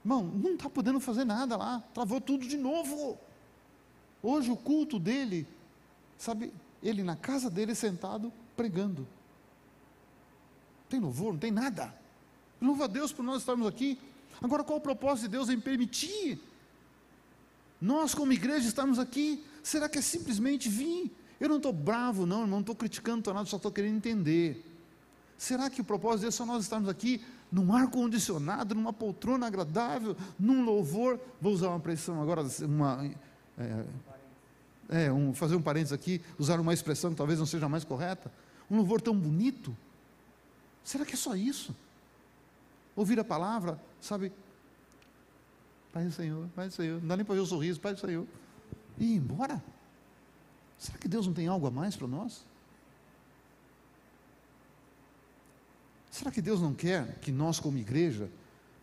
Irmão, 0.04 0.24
não 0.24 0.54
está 0.54 0.68
podendo 0.68 0.98
fazer 0.98 1.24
nada 1.24 1.56
lá, 1.56 1.82
travou 1.94 2.20
tudo 2.20 2.46
de 2.46 2.56
novo. 2.56 3.16
Hoje 4.20 4.50
o 4.50 4.56
culto 4.56 4.98
dele, 4.98 5.46
sabe, 6.18 6.52
ele 6.82 7.04
na 7.04 7.14
casa 7.14 7.48
dele 7.48 7.72
sentado 7.74 8.32
pregando. 8.56 9.06
Tem 10.88 10.98
louvor, 10.98 11.32
não 11.32 11.38
tem 11.38 11.52
nada. 11.52 11.94
Louva 12.60 12.84
a 12.84 12.88
Deus 12.88 13.12
por 13.12 13.22
nós 13.22 13.38
estarmos 13.38 13.66
aqui. 13.66 13.96
Agora, 14.42 14.64
qual 14.64 14.78
o 14.78 14.82
propósito 14.82 15.24
de 15.24 15.28
Deus 15.28 15.48
em 15.48 15.60
permitir 15.60 16.40
nós, 17.80 18.12
como 18.12 18.32
igreja, 18.32 18.66
estarmos 18.66 18.98
aqui? 18.98 19.44
Será 19.62 19.88
que 19.88 19.98
é 19.98 20.02
simplesmente 20.02 20.68
vir? 20.68 21.10
Eu 21.40 21.48
não 21.48 21.56
estou 21.56 21.72
bravo, 21.72 22.26
não, 22.26 22.42
irmão, 22.42 22.50
não 22.50 22.60
estou 22.60 22.74
criticando, 22.74 23.18
estou 23.18 23.34
nada, 23.34 23.46
só 23.46 23.56
estou 23.56 23.70
querendo 23.70 23.96
entender. 23.96 24.64
Será 25.36 25.68
que 25.68 25.80
o 25.80 25.84
propósito 25.84 26.28
é 26.28 26.30
só 26.30 26.46
nós 26.46 26.62
estarmos 26.62 26.88
aqui 26.88 27.20
num 27.50 27.74
ar 27.74 27.90
condicionado, 27.90 28.74
numa 28.74 28.92
poltrona 28.92 29.46
agradável, 29.46 30.16
num 30.38 30.64
louvor? 30.64 31.18
Vou 31.40 31.52
usar 31.52 31.68
uma 31.68 31.78
expressão 31.78 32.22
agora, 32.22 32.46
uma, 32.62 33.10
é, 33.58 33.84
é, 35.06 35.12
um, 35.12 35.34
fazer 35.34 35.56
um 35.56 35.62
parênteses 35.62 35.92
aqui, 35.92 36.20
usar 36.38 36.60
uma 36.60 36.72
expressão 36.72 37.10
que 37.10 37.16
talvez 37.16 37.38
não 37.38 37.46
seja 37.46 37.68
mais 37.68 37.82
correta. 37.82 38.30
Um 38.70 38.76
louvor 38.76 39.00
tão 39.00 39.16
bonito. 39.16 39.76
Será 40.84 41.04
que 41.04 41.14
é 41.14 41.16
só 41.16 41.34
isso? 41.34 41.74
Ouvir 42.94 43.18
a 43.18 43.24
palavra, 43.24 43.80
sabe? 44.00 44.32
Pai 45.92 46.04
do 46.04 46.12
Senhor, 46.12 46.46
Pai 46.54 46.68
do 46.68 46.74
Senhor. 46.74 47.00
Não 47.00 47.08
dá 47.08 47.16
nem 47.16 47.24
para 47.24 47.34
ver 47.34 47.40
o 47.40 47.46
sorriso, 47.46 47.80
Pai 47.80 47.94
do 47.94 48.00
Senhor. 48.00 48.26
E 48.98 49.14
ir 49.14 49.16
embora. 49.16 49.62
Será 50.78 50.98
que 50.98 51.08
Deus 51.08 51.26
não 51.26 51.34
tem 51.34 51.46
algo 51.46 51.66
a 51.66 51.70
mais 51.70 51.96
para 51.96 52.08
nós? 52.08 52.44
Será 56.10 56.30
que 56.30 56.42
Deus 56.42 56.60
não 56.60 56.74
quer 56.74 57.18
que 57.20 57.32
nós, 57.32 57.58
como 57.58 57.78
igreja, 57.78 58.28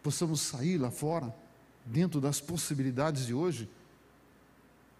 possamos 0.01 0.41
sair 0.41 0.77
lá 0.77 0.89
fora, 0.89 1.33
dentro 1.85 2.19
das 2.19 2.41
possibilidades 2.41 3.25
de 3.25 3.33
hoje, 3.33 3.69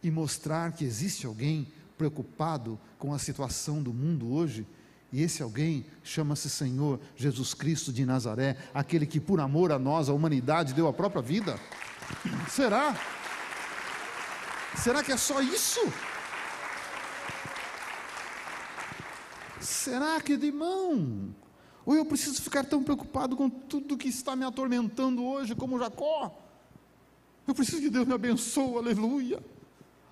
e 0.03 0.11
mostrar 0.11 0.71
que 0.73 0.85
existe 0.85 1.25
alguém 1.25 1.67
preocupado 1.97 2.79
com 2.97 3.13
a 3.13 3.19
situação 3.19 3.81
do 3.81 3.93
mundo 3.93 4.31
hoje? 4.31 4.65
E 5.11 5.23
esse 5.23 5.41
alguém 5.41 5.85
chama-se 6.03 6.49
Senhor 6.49 6.99
Jesus 7.15 7.53
Cristo 7.53 7.91
de 7.91 8.05
Nazaré, 8.05 8.57
aquele 8.73 9.05
que 9.05 9.19
por 9.19 9.39
amor 9.39 9.71
a 9.71 9.79
nós, 9.79 10.07
a 10.07 10.13
humanidade, 10.13 10.73
deu 10.73 10.87
a 10.87 10.93
própria 10.93 11.21
vida? 11.21 11.59
Será? 12.47 12.95
Será 14.77 15.03
que 15.03 15.11
é 15.11 15.17
só 15.17 15.41
isso? 15.41 15.79
Será 19.59 20.21
que, 20.21 20.37
de 20.37 20.51
mão? 20.51 21.33
Ou 21.85 21.95
eu 21.95 22.05
preciso 22.05 22.41
ficar 22.41 22.63
tão 22.63 22.83
preocupado 22.83 23.35
com 23.35 23.49
tudo 23.49 23.97
que 23.97 24.07
está 24.07 24.35
me 24.35 24.45
atormentando 24.45 25.25
hoje, 25.25 25.55
como 25.55 25.79
Jacó? 25.79 26.37
Eu 27.47 27.55
preciso 27.55 27.81
que 27.81 27.89
Deus 27.89 28.07
me 28.07 28.13
abençoe, 28.13 28.77
aleluia. 28.77 29.43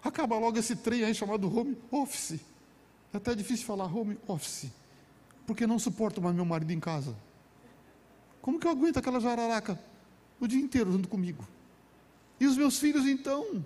Acaba 0.03 0.37
logo 0.37 0.57
esse 0.57 0.75
trem 0.75 1.03
aí 1.03 1.13
chamado 1.13 1.55
home 1.55 1.77
office. 1.91 2.39
É 3.13 3.17
até 3.17 3.35
difícil 3.35 3.65
falar 3.65 3.85
home 3.85 4.17
office, 4.27 4.71
porque 5.45 5.67
não 5.67 5.77
suporto 5.77 6.21
mais 6.21 6.35
meu 6.35 6.45
marido 6.45 6.71
em 6.71 6.79
casa. 6.79 7.15
Como 8.41 8.59
que 8.59 8.65
eu 8.65 8.71
aguento 8.71 8.97
aquela 8.97 9.19
jararaca 9.19 9.79
o 10.39 10.47
dia 10.47 10.59
inteiro 10.59 10.91
junto 10.91 11.07
comigo? 11.07 11.47
E 12.39 12.47
os 12.47 12.57
meus 12.57 12.79
filhos 12.79 13.05
então? 13.05 13.63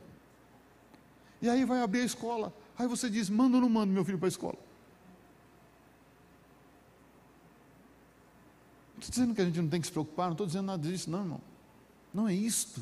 E 1.42 1.50
aí 1.50 1.66
vai 1.66 1.82
abrir 1.82 2.02
a 2.02 2.06
escola. 2.06 2.54
Aí 2.78 2.88
você 2.88 3.10
diz: 3.10 3.30
manda 3.30 3.58
ou 3.58 3.62
não 3.62 3.70
manda 3.70 3.92
meu 3.92 4.06
filho 4.06 4.18
para 4.18 4.28
a 4.28 4.30
escola? 4.30 4.58
estou 9.02 9.10
dizendo 9.10 9.36
que 9.36 9.42
a 9.42 9.46
gente 9.46 9.60
não 9.60 9.68
tem 9.68 9.82
que 9.82 9.88
se 9.88 9.92
preocupar, 9.92 10.28
não 10.28 10.34
estou 10.34 10.48
dizendo 10.48 10.68
nada 10.68 10.88
disso, 10.88 11.10
não, 11.10 11.20
irmão. 11.20 11.42
Não 12.14 12.28
é 12.28 12.34
isto. 12.34 12.80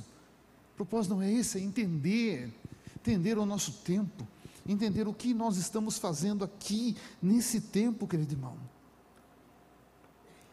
O 0.73 0.75
propósito 0.75 1.15
não 1.15 1.21
é 1.21 1.31
esse, 1.31 1.57
é 1.57 1.61
entender, 1.61 2.53
entender 2.95 3.37
o 3.37 3.45
nosso 3.45 3.71
tempo, 3.83 4.27
entender 4.67 5.07
o 5.07 5.13
que 5.13 5.33
nós 5.33 5.57
estamos 5.57 5.97
fazendo 5.97 6.43
aqui, 6.43 6.95
nesse 7.21 7.61
tempo, 7.61 8.07
querido 8.07 8.33
irmão. 8.33 8.57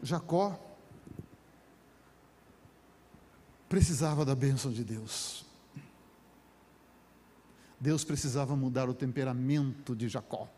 Jacó 0.01 0.57
precisava 3.67 4.23
da 4.23 4.35
bênção 4.35 4.71
de 4.71 4.83
Deus. 4.83 5.46
Deus 7.79 8.03
precisava 8.03 8.55
mudar 8.55 8.89
o 8.89 8.93
temperamento 8.93 9.95
de 9.95 10.09
Jacó. 10.09 10.49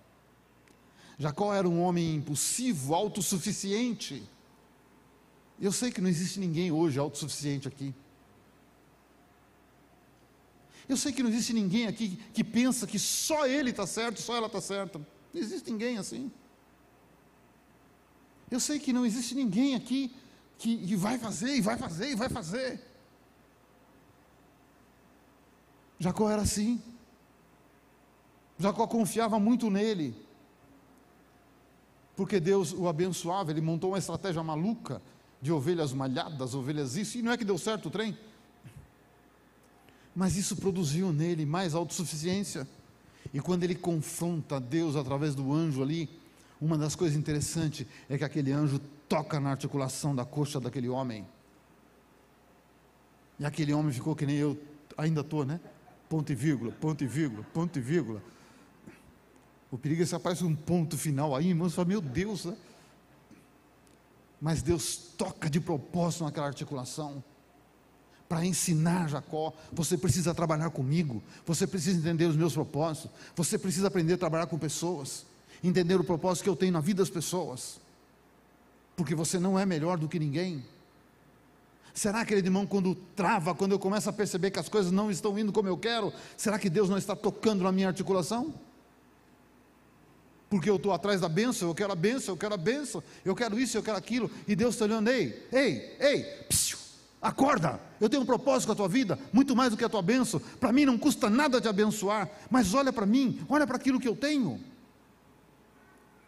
Jacó 1.18 1.54
era 1.54 1.68
um 1.68 1.82
homem 1.82 2.16
impulsivo, 2.16 2.96
autossuficiente 2.96 4.24
eu 5.62 5.72
sei 5.72 5.92
que 5.92 6.00
não 6.00 6.10
existe 6.10 6.40
ninguém 6.40 6.72
hoje 6.72 6.98
autossuficiente 6.98 7.68
aqui. 7.68 7.94
Eu 10.88 10.96
sei 10.96 11.12
que 11.12 11.22
não 11.22 11.30
existe 11.30 11.54
ninguém 11.54 11.86
aqui 11.86 12.18
que 12.34 12.44
pensa 12.44 12.88
que 12.88 12.98
só 12.98 13.46
ele 13.46 13.70
está 13.70 13.86
certo, 13.86 14.22
só 14.22 14.36
ela 14.36 14.48
está 14.48 14.62
certa. 14.62 14.98
Não 14.98 15.42
existe 15.42 15.70
ninguém 15.70 15.98
assim. 15.98 16.32
Eu 18.50 18.60
sei 18.60 18.80
que 18.80 18.94
não 18.94 19.06
existe 19.06 19.36
ninguém 19.36 19.76
aqui 19.76 20.16
que, 20.58 20.78
que 20.78 20.96
vai 20.96 21.20
fazer, 21.20 21.56
e 21.56 21.62
vai 21.62 21.78
fazer, 21.78 22.12
e 22.12 22.16
vai 22.16 22.30
fazer. 22.30 22.82
Jacó 26.00 26.30
era 26.30 26.42
assim. 26.42 26.82
Jacó 28.60 28.86
confiava 28.86 29.40
muito 29.40 29.70
nele. 29.70 30.14
Porque 32.16 32.40
Deus 32.40 32.74
o 32.74 32.90
abençoava, 32.90 33.52
ele 33.52 33.62
montou 33.62 33.92
uma 33.92 33.98
estratégia 33.98 34.44
maluca 34.44 35.02
de 35.42 35.54
ovelhas 35.54 35.94
malhadas, 35.94 36.54
ovelhas 36.54 36.98
isso, 36.98 37.18
e 37.18 37.22
não 37.22 37.32
é 37.32 37.38
que 37.38 37.46
deu 37.46 37.58
certo 37.58 37.86
o 37.86 37.90
trem. 37.90 38.18
Mas 40.14 40.36
isso 40.36 40.58
produziu 40.58 41.14
nele 41.14 41.46
mais 41.46 41.74
autossuficiência. 41.74 42.68
E 43.34 43.40
quando 43.40 43.64
ele 43.64 43.76
confronta 43.76 44.60
Deus 44.60 44.98
através 44.98 45.34
do 45.34 45.54
anjo 45.54 45.82
ali, 45.82 46.10
uma 46.60 46.78
das 46.78 46.94
coisas 46.94 47.18
interessantes 47.18 47.88
é 48.10 48.18
que 48.18 48.26
aquele 48.26 48.52
anjo 48.52 48.80
toca 49.08 49.40
na 49.40 49.52
articulação 49.52 50.14
da 50.14 50.26
coxa 50.26 50.60
daquele 50.60 50.90
homem. 50.90 51.26
E 53.40 53.46
aquele 53.46 53.74
homem 53.74 53.94
ficou 53.94 54.14
que 54.14 54.26
nem 54.26 54.36
eu, 54.36 54.60
ainda 54.98 55.22
estou, 55.22 55.46
né? 55.46 55.62
Ponto 56.10 56.30
e 56.30 56.36
vírgula, 56.36 56.74
ponto 56.74 57.02
e 57.02 57.08
vírgula, 57.08 57.46
ponto 57.54 57.80
e 57.80 57.82
vírgula. 57.82 58.22
O 59.72 59.78
perigo 59.78 60.02
é 60.02 60.06
se 60.06 60.16
aparece 60.16 60.44
um 60.44 60.56
ponto 60.56 60.98
final 60.98 61.36
aí, 61.36 61.50
irmãos, 61.50 61.74
fala, 61.74 61.88
meu 61.88 62.02
Deus, 62.02 62.46
né? 62.46 62.56
Mas 64.42 64.62
Deus 64.62 64.96
toca 65.18 65.50
de 65.50 65.60
propósito 65.60 66.24
naquela 66.24 66.48
articulação 66.48 67.24
para 68.30 68.46
ensinar 68.46 69.10
Jacó, 69.10 69.52
você 69.72 69.98
precisa 69.98 70.36
trabalhar 70.36 70.70
comigo, 70.70 71.22
você 71.48 71.66
precisa 71.66 71.98
entender 71.98 72.26
os 72.26 72.36
meus 72.36 72.54
propósitos, 72.54 73.10
você 73.36 73.58
precisa 73.58 73.88
aprender 73.88 74.14
a 74.14 74.18
trabalhar 74.20 74.46
com 74.46 74.58
pessoas, 74.58 75.26
entender 75.64 75.96
o 75.96 76.04
propósito 76.04 76.44
que 76.44 76.50
eu 76.50 76.56
tenho 76.56 76.72
na 76.72 76.80
vida 76.80 77.02
das 77.02 77.10
pessoas, 77.10 77.82
porque 78.96 79.16
você 79.16 79.40
não 79.40 79.58
é 79.58 79.66
melhor 79.66 79.98
do 79.98 80.08
que 80.08 80.20
ninguém. 80.20 80.64
Será, 81.92 82.24
querido 82.24 82.48
irmão, 82.48 82.68
quando 82.68 82.94
trava, 83.16 83.56
quando 83.56 83.72
eu 83.72 83.80
começo 83.80 84.08
a 84.08 84.14
perceber 84.14 84.52
que 84.52 84.60
as 84.60 84.70
coisas 84.70 84.92
não 84.92 85.10
estão 85.10 85.38
indo 85.38 85.52
como 85.52 85.68
eu 85.68 85.78
quero, 85.78 86.14
será 86.38 86.60
que 86.60 86.70
Deus 86.70 86.88
não 86.88 87.00
está 87.00 87.16
tocando 87.16 87.64
na 87.64 87.72
minha 87.72 87.88
articulação? 87.88 88.54
Porque 90.50 90.70
eu 90.70 90.78
estou 90.78 90.92
atrás 90.92 91.22
da 91.22 91.30
bênção, 91.30 91.68
eu 91.68 91.76
quero 91.76 91.92
a 91.92 91.96
bênção, 91.96 92.34
eu 92.34 92.38
quero 92.38 92.54
a 92.54 92.58
bênção, 92.58 93.04
eu 93.24 93.36
quero 93.36 93.60
isso, 93.60 93.78
eu 93.78 93.84
quero 93.84 93.98
aquilo, 93.98 94.32
e 94.48 94.56
Deus 94.56 94.76
está 94.76 94.86
olhando, 94.86 95.10
ei, 95.10 95.48
ei, 95.52 95.96
ei, 96.00 96.24
psiu, 96.50 96.78
Acorda, 97.22 97.82
eu 98.00 98.10
tenho 98.10 98.24
um 98.24 98.26
propósito 98.26 98.68
com 98.68 98.72
a 98.72 98.76
tua 98.76 98.88
vida, 98.88 99.20
muito 99.34 99.54
mais 99.54 99.72
do 99.72 99.78
que 99.78 99.84
a 99.84 99.90
tua 99.90 100.02
bênção. 100.02 100.40
Para 100.60 100.72
mim 100.72 100.86
não 100.86 100.98
custa 100.98 101.30
nada 101.30 101.60
te 101.60 101.68
abençoar, 101.68 102.30
mas 102.50 102.74
olha 102.74 102.94
para 102.94 103.06
mim, 103.06 103.46
olha 103.50 103.68
para 103.68 103.76
aquilo 103.76 104.00
que 104.00 104.08
eu 104.08 104.16
tenho. 104.16 104.60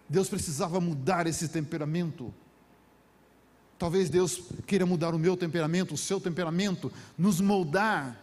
Deus 0.10 0.28
precisava 0.28 0.82
mudar 0.82 1.28
esse 1.28 1.48
temperamento. 1.48 2.34
Talvez 3.80 4.10
Deus 4.10 4.42
queira 4.68 4.86
mudar 4.86 5.16
o 5.16 5.20
meu 5.20 5.38
temperamento, 5.38 5.94
o 5.94 5.98
seu 5.98 6.20
temperamento, 6.20 6.92
nos 7.18 7.40
moldar. 7.40 8.20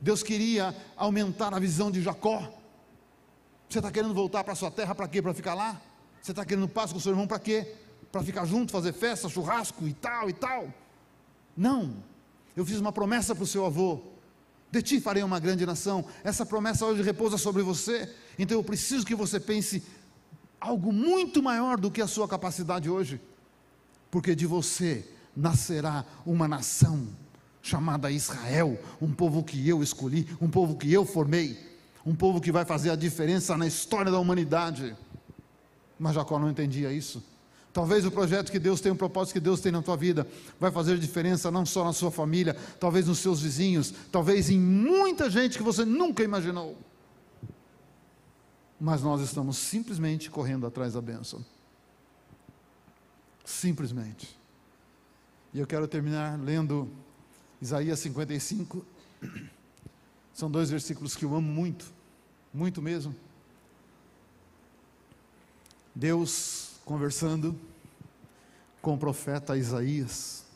Deus 0.00 0.22
queria 0.22 0.74
aumentar 0.96 1.52
a 1.52 1.58
visão 1.58 1.90
de 1.90 2.00
Jacó. 2.00 2.55
Você 3.68 3.78
está 3.78 3.90
querendo 3.90 4.14
voltar 4.14 4.44
para 4.44 4.54
sua 4.54 4.70
terra 4.70 4.94
para 4.94 5.08
quê? 5.08 5.20
Para 5.20 5.34
ficar 5.34 5.54
lá? 5.54 5.80
Você 6.22 6.32
está 6.32 6.44
querendo 6.44 6.68
paz 6.68 6.92
com 6.92 7.00
seu 7.00 7.12
irmão 7.12 7.26
para 7.26 7.38
quê? 7.38 7.74
Para 8.10 8.22
ficar 8.22 8.44
junto, 8.44 8.72
fazer 8.72 8.92
festa, 8.92 9.28
churrasco 9.28 9.86
e 9.86 9.92
tal 9.92 10.30
e 10.30 10.32
tal. 10.32 10.72
Não, 11.56 11.96
eu 12.56 12.64
fiz 12.64 12.78
uma 12.78 12.92
promessa 12.92 13.34
para 13.34 13.44
o 13.44 13.46
seu 13.46 13.64
avô. 13.64 14.00
De 14.70 14.82
ti 14.82 15.00
farei 15.00 15.22
uma 15.22 15.38
grande 15.38 15.64
nação. 15.64 16.04
Essa 16.24 16.44
promessa 16.44 16.84
hoje 16.84 17.02
repousa 17.02 17.38
sobre 17.38 17.62
você. 17.62 18.12
Então 18.38 18.56
eu 18.56 18.64
preciso 18.64 19.06
que 19.06 19.14
você 19.14 19.38
pense 19.38 19.82
algo 20.60 20.92
muito 20.92 21.42
maior 21.42 21.78
do 21.78 21.90
que 21.90 22.00
a 22.02 22.06
sua 22.06 22.28
capacidade 22.28 22.88
hoje. 22.88 23.20
Porque 24.10 24.34
de 24.34 24.46
você 24.46 25.06
nascerá 25.36 26.04
uma 26.24 26.48
nação 26.48 27.06
chamada 27.62 28.10
Israel, 28.10 28.78
um 29.02 29.12
povo 29.12 29.42
que 29.42 29.68
eu 29.68 29.82
escolhi, 29.82 30.26
um 30.40 30.48
povo 30.48 30.76
que 30.76 30.92
eu 30.92 31.04
formei, 31.04 31.58
um 32.06 32.14
povo 32.14 32.40
que 32.40 32.52
vai 32.52 32.64
fazer 32.64 32.90
a 32.90 32.96
diferença 32.96 33.56
na 33.56 33.66
história 33.66 34.12
da 34.12 34.18
humanidade. 34.20 34.96
Mas 35.98 36.14
Jacó 36.14 36.38
não 36.38 36.48
entendia 36.48 36.92
isso. 36.92 37.22
Talvez 37.72 38.06
o 38.06 38.10
projeto 38.10 38.50
que 38.50 38.60
Deus 38.60 38.80
tem, 38.80 38.92
o 38.92 38.96
propósito 38.96 39.34
que 39.34 39.40
Deus 39.40 39.60
tem 39.60 39.72
na 39.72 39.82
tua 39.82 39.96
vida, 39.96 40.26
vai 40.58 40.70
fazer 40.70 40.96
diferença 40.98 41.50
não 41.50 41.66
só 41.66 41.84
na 41.84 41.92
sua 41.92 42.10
família, 42.10 42.54
talvez 42.78 43.06
nos 43.08 43.18
seus 43.18 43.42
vizinhos, 43.42 43.92
talvez 44.10 44.48
em 44.48 44.58
muita 44.58 45.28
gente 45.28 45.58
que 45.58 45.64
você 45.64 45.84
nunca 45.84 46.22
imaginou. 46.22 46.78
Mas 48.80 49.02
nós 49.02 49.20
estamos 49.20 49.58
simplesmente 49.58 50.30
correndo 50.30 50.66
atrás 50.66 50.94
da 50.94 51.02
bênção. 51.02 51.44
Simplesmente. 53.44 54.38
E 55.52 55.58
eu 55.58 55.66
quero 55.66 55.88
terminar 55.88 56.38
lendo 56.38 56.88
Isaías 57.60 57.98
55. 57.98 58.86
São 60.32 60.50
dois 60.50 60.70
versículos 60.70 61.16
que 61.16 61.24
eu 61.24 61.34
amo 61.34 61.50
muito, 61.50 61.95
muito 62.56 62.80
mesmo. 62.80 63.14
Deus 65.94 66.80
conversando 66.86 67.54
com 68.80 68.94
o 68.94 68.98
profeta 68.98 69.58
Isaías. 69.58 70.46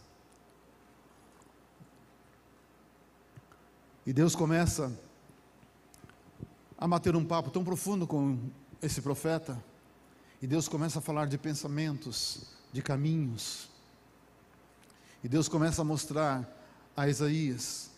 E 4.06 4.14
Deus 4.14 4.34
começa 4.34 4.90
a 6.78 6.88
bater 6.88 7.14
um 7.14 7.24
papo 7.24 7.50
tão 7.50 7.62
profundo 7.62 8.06
com 8.06 8.38
esse 8.80 9.02
profeta. 9.02 9.62
E 10.40 10.46
Deus 10.46 10.68
começa 10.68 11.00
a 11.00 11.02
falar 11.02 11.26
de 11.26 11.36
pensamentos, 11.36 12.46
de 12.72 12.80
caminhos. 12.80 13.68
E 15.22 15.28
Deus 15.28 15.48
começa 15.48 15.82
a 15.82 15.84
mostrar 15.84 16.48
a 16.96 17.06
Isaías 17.06 17.90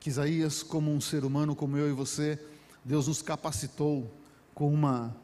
que 0.00 0.08
Isaías, 0.08 0.62
como 0.62 0.90
um 0.90 1.00
ser 1.00 1.24
humano 1.24 1.54
como 1.56 1.76
eu 1.76 1.88
e 1.88 1.92
você, 1.92 2.38
Deus 2.84 3.08
nos 3.08 3.22
capacitou 3.22 4.12
com 4.54 4.72
uma 4.72 5.16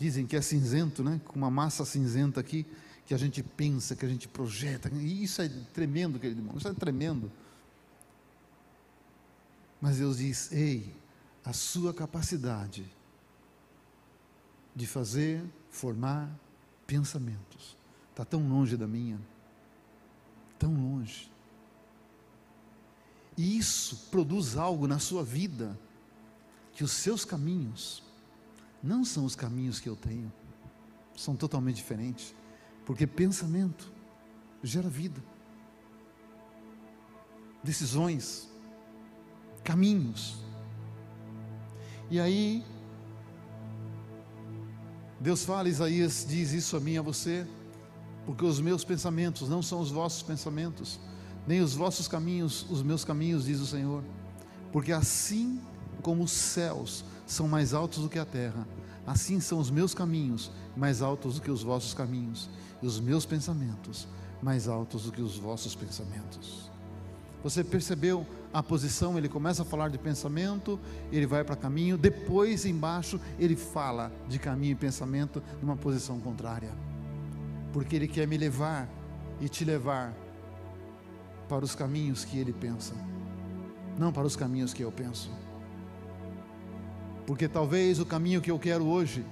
dizem 0.00 0.26
que 0.26 0.34
é 0.34 0.40
cinzento, 0.40 1.04
né? 1.04 1.20
Com 1.26 1.36
uma 1.36 1.50
massa 1.50 1.84
cinzenta 1.84 2.40
aqui, 2.40 2.66
que 3.04 3.12
a 3.12 3.18
gente 3.18 3.42
pensa, 3.42 3.94
que 3.94 4.04
a 4.04 4.08
gente 4.08 4.26
projeta. 4.26 4.88
E 4.94 5.22
isso 5.22 5.42
é 5.42 5.48
tremendo, 5.74 6.18
querido 6.18 6.40
irmão, 6.40 6.56
isso 6.56 6.68
é 6.68 6.72
tremendo. 6.72 7.30
Mas 9.80 9.98
Deus 9.98 10.16
diz: 10.16 10.50
ei, 10.52 10.94
a 11.44 11.52
sua 11.52 11.92
capacidade 11.92 12.90
de 14.74 14.86
fazer, 14.86 15.44
formar 15.70 16.30
pensamentos 16.86 17.76
está 18.10 18.24
tão 18.24 18.48
longe 18.48 18.76
da 18.76 18.86
minha, 18.86 19.20
tão 20.58 20.74
longe. 20.74 21.30
E 23.36 23.58
isso 23.58 24.08
produz 24.10 24.56
algo 24.56 24.86
na 24.86 24.98
sua 24.98 25.24
vida, 25.24 25.78
que 26.80 26.84
os 26.84 26.92
seus 26.92 27.26
caminhos 27.26 28.02
não 28.82 29.04
são 29.04 29.26
os 29.26 29.36
caminhos 29.36 29.78
que 29.78 29.86
eu 29.86 29.94
tenho, 29.94 30.32
são 31.14 31.36
totalmente 31.36 31.76
diferentes, 31.76 32.34
porque 32.86 33.06
pensamento 33.06 33.92
gera 34.62 34.88
vida, 34.88 35.22
decisões, 37.62 38.48
caminhos. 39.62 40.38
E 42.10 42.18
aí, 42.18 42.64
Deus 45.20 45.44
fala, 45.44 45.68
Isaías 45.68 46.24
diz 46.26 46.52
isso 46.52 46.78
a 46.78 46.80
mim 46.80 46.92
e 46.92 46.98
a 46.98 47.02
você, 47.02 47.46
porque 48.24 48.42
os 48.42 48.58
meus 48.58 48.84
pensamentos 48.84 49.50
não 49.50 49.62
são 49.62 49.80
os 49.80 49.90
vossos 49.90 50.22
pensamentos, 50.22 50.98
nem 51.46 51.60
os 51.60 51.74
vossos 51.74 52.08
caminhos, 52.08 52.64
os 52.70 52.82
meus 52.82 53.04
caminhos, 53.04 53.44
diz 53.44 53.60
o 53.60 53.66
Senhor, 53.66 54.02
porque 54.72 54.92
assim 54.92 55.60
como 56.00 56.24
os 56.24 56.32
céus 56.32 57.04
são 57.26 57.48
mais 57.48 57.74
altos 57.74 58.02
do 58.02 58.08
que 58.08 58.18
a 58.18 58.24
terra, 58.24 58.66
assim 59.06 59.40
são 59.40 59.58
os 59.58 59.70
meus 59.70 59.94
caminhos 59.94 60.50
mais 60.76 61.02
altos 61.02 61.36
do 61.36 61.40
que 61.40 61.50
os 61.50 61.62
vossos 61.62 61.94
caminhos, 61.94 62.48
e 62.82 62.86
os 62.86 63.00
meus 63.00 63.26
pensamentos 63.26 64.08
mais 64.42 64.68
altos 64.68 65.04
do 65.04 65.12
que 65.12 65.20
os 65.20 65.36
vossos 65.36 65.74
pensamentos. 65.74 66.70
Você 67.42 67.64
percebeu 67.64 68.26
a 68.52 68.62
posição? 68.62 69.16
Ele 69.16 69.28
começa 69.28 69.62
a 69.62 69.64
falar 69.64 69.88
de 69.88 69.98
pensamento, 69.98 70.78
ele 71.10 71.26
vai 71.26 71.44
para 71.44 71.56
caminho, 71.56 71.96
depois 71.96 72.64
embaixo 72.64 73.20
ele 73.38 73.56
fala 73.56 74.12
de 74.28 74.38
caminho 74.38 74.72
e 74.72 74.76
pensamento 74.76 75.42
numa 75.60 75.76
posição 75.76 76.20
contrária, 76.20 76.72
porque 77.72 77.96
ele 77.96 78.08
quer 78.08 78.26
me 78.26 78.36
levar 78.36 78.88
e 79.40 79.48
te 79.48 79.64
levar 79.64 80.14
para 81.48 81.64
os 81.64 81.74
caminhos 81.74 82.24
que 82.24 82.38
ele 82.38 82.52
pensa, 82.52 82.94
não 83.98 84.12
para 84.12 84.26
os 84.26 84.36
caminhos 84.36 84.72
que 84.72 84.82
eu 84.82 84.92
penso. 84.92 85.30
Porque 87.30 87.46
talvez 87.46 88.00
o 88.00 88.04
caminho 88.04 88.40
que 88.40 88.50
eu 88.50 88.58
quero 88.58 88.84
hoje, 88.84 89.24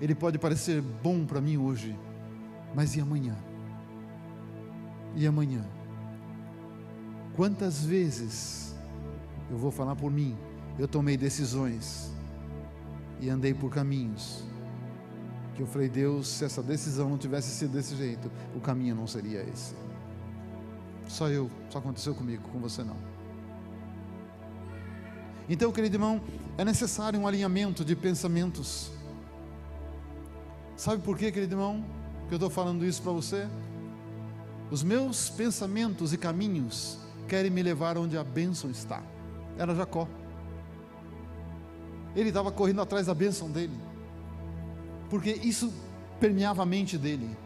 ele 0.00 0.12
pode 0.12 0.40
parecer 0.40 0.82
bom 0.82 1.24
para 1.24 1.40
mim 1.40 1.56
hoje, 1.56 1.96
mas 2.74 2.96
e 2.96 3.00
amanhã? 3.00 3.36
E 5.14 5.24
amanhã? 5.24 5.64
Quantas 7.36 7.84
vezes, 7.84 8.74
eu 9.48 9.56
vou 9.56 9.70
falar 9.70 9.94
por 9.94 10.10
mim, 10.10 10.36
eu 10.76 10.88
tomei 10.88 11.16
decisões 11.16 12.12
e 13.20 13.30
andei 13.30 13.54
por 13.54 13.70
caminhos 13.70 14.42
que 15.54 15.62
eu 15.62 15.66
falei, 15.68 15.88
Deus, 15.88 16.26
se 16.26 16.44
essa 16.44 16.60
decisão 16.60 17.08
não 17.08 17.16
tivesse 17.16 17.50
sido 17.50 17.74
desse 17.74 17.94
jeito, 17.94 18.28
o 18.56 18.60
caminho 18.60 18.96
não 18.96 19.06
seria 19.06 19.40
esse. 19.44 19.76
Só 21.06 21.28
eu, 21.28 21.48
só 21.70 21.78
aconteceu 21.78 22.16
comigo, 22.16 22.42
com 22.48 22.58
você 22.58 22.82
não. 22.82 23.13
Então, 25.48 25.70
querido 25.70 25.96
irmão, 25.96 26.20
é 26.56 26.64
necessário 26.64 27.20
um 27.20 27.26
alinhamento 27.26 27.84
de 27.84 27.94
pensamentos. 27.94 28.90
Sabe 30.76 31.02
por 31.02 31.18
quê, 31.18 31.30
querido 31.30 31.54
irmão, 31.54 31.84
que 32.28 32.34
eu 32.34 32.36
estou 32.36 32.50
falando 32.50 32.84
isso 32.84 33.02
para 33.02 33.12
você? 33.12 33.46
Os 34.70 34.82
meus 34.82 35.28
pensamentos 35.28 36.12
e 36.12 36.18
caminhos 36.18 36.98
querem 37.28 37.50
me 37.50 37.62
levar 37.62 37.98
onde 37.98 38.16
a 38.16 38.24
bênção 38.24 38.70
está. 38.70 39.02
Era 39.58 39.74
Jacó. 39.74 40.08
Ele 42.16 42.28
estava 42.28 42.50
correndo 42.50 42.80
atrás 42.80 43.06
da 43.06 43.14
bênção 43.14 43.50
dele, 43.50 43.76
porque 45.10 45.32
isso 45.32 45.72
permeava 46.18 46.62
a 46.62 46.66
mente 46.66 46.96
dele. 46.96 47.36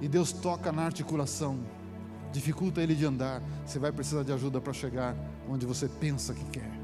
E 0.00 0.08
Deus 0.08 0.32
toca 0.32 0.72
na 0.72 0.82
articulação, 0.82 1.60
dificulta 2.32 2.82
ele 2.82 2.94
de 2.94 3.04
andar. 3.04 3.42
Você 3.64 3.78
vai 3.78 3.92
precisar 3.92 4.22
de 4.22 4.32
ajuda 4.32 4.60
para 4.60 4.72
chegar 4.72 5.14
onde 5.48 5.66
você 5.66 5.88
pensa 5.88 6.32
que 6.32 6.44
quer 6.46 6.79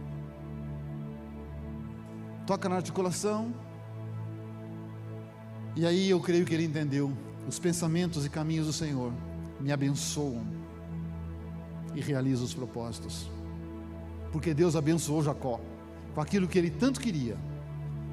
toca 2.47 2.69
na 2.69 2.77
articulação. 2.77 3.53
E 5.75 5.85
aí 5.85 6.09
eu 6.09 6.21
creio 6.21 6.45
que 6.47 6.55
ele 6.55 6.65
entendeu. 6.65 7.13
os 7.49 7.59
pensamentos 7.61 8.27
e 8.27 8.31
caminhos 8.31 8.67
do 8.67 8.73
Senhor 8.73 9.13
me 9.61 9.71
abençoam 9.71 10.45
e 11.95 12.01
realizam 12.01 12.45
os 12.45 12.55
propósitos. 12.55 13.31
Porque 14.33 14.53
Deus 14.53 14.75
abençoou 14.75 15.23
Jacó 15.23 15.61
com 16.15 16.21
aquilo 16.21 16.49
que 16.49 16.59
ele 16.59 16.71
tanto 16.71 17.01
queria. 17.01 17.37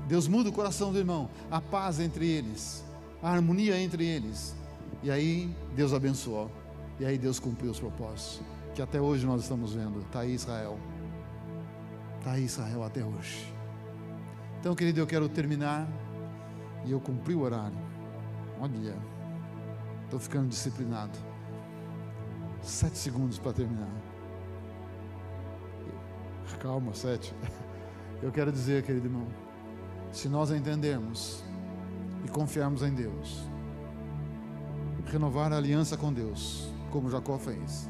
Deus 0.08 0.28
muda 0.28 0.50
o 0.50 0.54
coração 0.54 0.92
do 0.92 1.00
irmão, 1.00 1.30
a 1.50 1.60
paz 1.62 2.00
entre 2.00 2.28
eles, 2.28 2.84
a 3.22 3.32
harmonia 3.32 3.80
entre 3.80 4.06
eles. 4.06 4.56
E 5.02 5.10
aí 5.10 5.54
Deus 5.76 5.94
abençoou. 5.94 6.52
E 7.00 7.06
aí 7.06 7.18
Deus 7.18 7.40
cumpriu 7.40 7.72
os 7.72 7.80
propósitos. 7.80 8.42
Que 8.76 8.82
até 8.82 9.02
hoje 9.02 9.26
nós 9.26 9.42
estamos 9.42 9.74
vendo. 9.74 10.02
Está 10.02 10.22
aí 10.22 10.34
Israel. 10.34 10.78
Está 12.20 12.32
aí 12.34 12.44
Israel 12.44 12.84
até 12.84 13.04
hoje. 13.04 13.53
Então, 14.64 14.74
querido, 14.74 15.02
eu 15.02 15.06
quero 15.06 15.28
terminar. 15.28 15.86
E 16.86 16.92
eu 16.94 17.00
cumpri 17.02 17.36
o 17.36 17.42
horário. 17.42 17.78
Olha. 18.62 18.96
Estou 20.06 20.18
ficando 20.18 20.48
disciplinado. 20.48 21.20
Sete 22.62 22.98
segundos 22.98 23.38
para 23.38 23.52
terminar. 23.52 23.90
Calma, 26.62 26.94
sete. 26.94 27.36
Eu 28.22 28.32
quero 28.32 28.54
dizer, 28.54 28.84
querido 28.84 29.08
irmão, 29.08 29.28
se 30.14 30.30
nós 30.30 30.50
entendermos 30.50 31.44
e 32.24 32.30
confiarmos 32.30 32.84
em 32.84 32.94
Deus, 32.94 33.46
renovar 35.08 35.52
a 35.52 35.58
aliança 35.58 35.98
com 35.98 36.14
Deus, 36.14 36.72
como 36.90 37.10
Jacó 37.10 37.38
fez, 37.38 37.90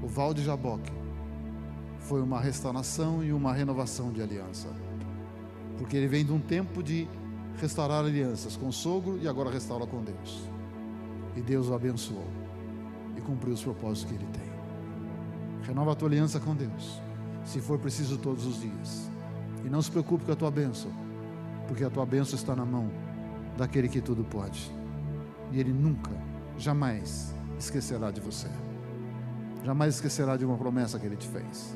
o 0.00 0.06
Val 0.06 0.32
de 0.32 0.44
Jaboque 0.44 0.92
foi 1.98 2.22
uma 2.22 2.40
restauração 2.40 3.24
e 3.24 3.32
uma 3.32 3.52
renovação 3.52 4.12
de 4.12 4.22
aliança, 4.22 4.68
porque 5.80 5.96
ele 5.96 6.06
vem 6.06 6.26
de 6.26 6.30
um 6.30 6.38
tempo 6.38 6.82
de 6.82 7.08
restaurar 7.58 8.04
alianças 8.04 8.54
com 8.54 8.68
o 8.68 8.72
sogro 8.72 9.18
e 9.18 9.26
agora 9.26 9.50
restaura 9.50 9.86
com 9.86 10.04
Deus, 10.04 10.46
e 11.34 11.40
Deus 11.40 11.68
o 11.68 11.74
abençoou 11.74 12.28
e 13.16 13.20
cumpriu 13.22 13.54
os 13.54 13.62
propósitos 13.62 14.04
que 14.04 14.14
ele 14.14 14.30
tem. 14.30 14.50
Renova 15.62 15.92
a 15.92 15.94
tua 15.94 16.08
aliança 16.08 16.38
com 16.38 16.54
Deus, 16.54 17.00
se 17.46 17.60
for 17.60 17.78
preciso 17.78 18.18
todos 18.18 18.44
os 18.44 18.60
dias. 18.60 19.10
E 19.64 19.70
não 19.70 19.80
se 19.80 19.90
preocupe 19.90 20.24
com 20.24 20.32
a 20.32 20.36
tua 20.36 20.50
bênção, 20.50 20.90
porque 21.66 21.82
a 21.82 21.88
tua 21.88 22.04
bênção 22.04 22.34
está 22.34 22.54
na 22.54 22.64
mão 22.64 22.90
daquele 23.56 23.88
que 23.88 24.02
tudo 24.02 24.22
pode. 24.22 24.70
E 25.50 25.58
ele 25.58 25.72
nunca, 25.72 26.12
jamais 26.58 27.34
esquecerá 27.58 28.10
de 28.10 28.20
você. 28.20 28.48
Jamais 29.64 29.94
esquecerá 29.94 30.36
de 30.36 30.44
uma 30.44 30.58
promessa 30.58 30.98
que 30.98 31.06
ele 31.06 31.16
te 31.16 31.26
fez. 31.26 31.74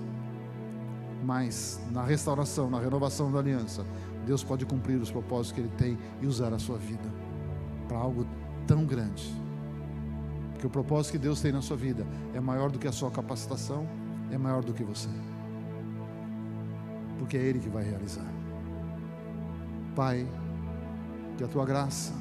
Mas 1.25 1.81
na 1.91 2.05
restauração, 2.05 2.69
na 2.69 2.79
renovação 2.79 3.33
da 3.33 3.39
aliança, 3.39 3.85
Deus 4.27 4.45
pode 4.45 4.67
cumprir 4.67 5.01
os 5.01 5.11
propósitos 5.11 5.53
que 5.53 5.61
ele 5.61 5.73
tem 5.77 5.99
e 6.21 6.27
usar 6.27 6.53
a 6.53 6.59
sua 6.59 6.77
vida 6.77 7.09
para 7.89 7.99
algo 7.99 8.27
tão 8.67 8.85
grande. 8.85 9.35
Porque 10.53 10.67
o 10.67 10.71
propósito 10.71 11.13
que 11.13 11.19
Deus 11.19 11.41
tem 11.41 11.53
na 11.53 11.63
sua 11.63 11.77
vida 11.77 12.07
é 12.35 12.41
maior 12.41 12.71
do 12.71 12.79
que 12.79 12.89
a 12.89 12.93
sua 12.93 13.11
capacitação, 13.11 13.89
é 14.31 14.37
maior 14.37 14.63
do 14.63 14.73
que 14.73 14.85
você 14.85 15.09
porque 17.25 17.39
é 17.39 17.41
Ele 17.41 17.59
que 17.59 17.71
vai 17.71 17.83
realizar. 17.83 18.27
Pai, 19.97 20.29
que 21.39 21.45
a 21.45 21.49
tua 21.49 21.65
graça, 21.65 22.13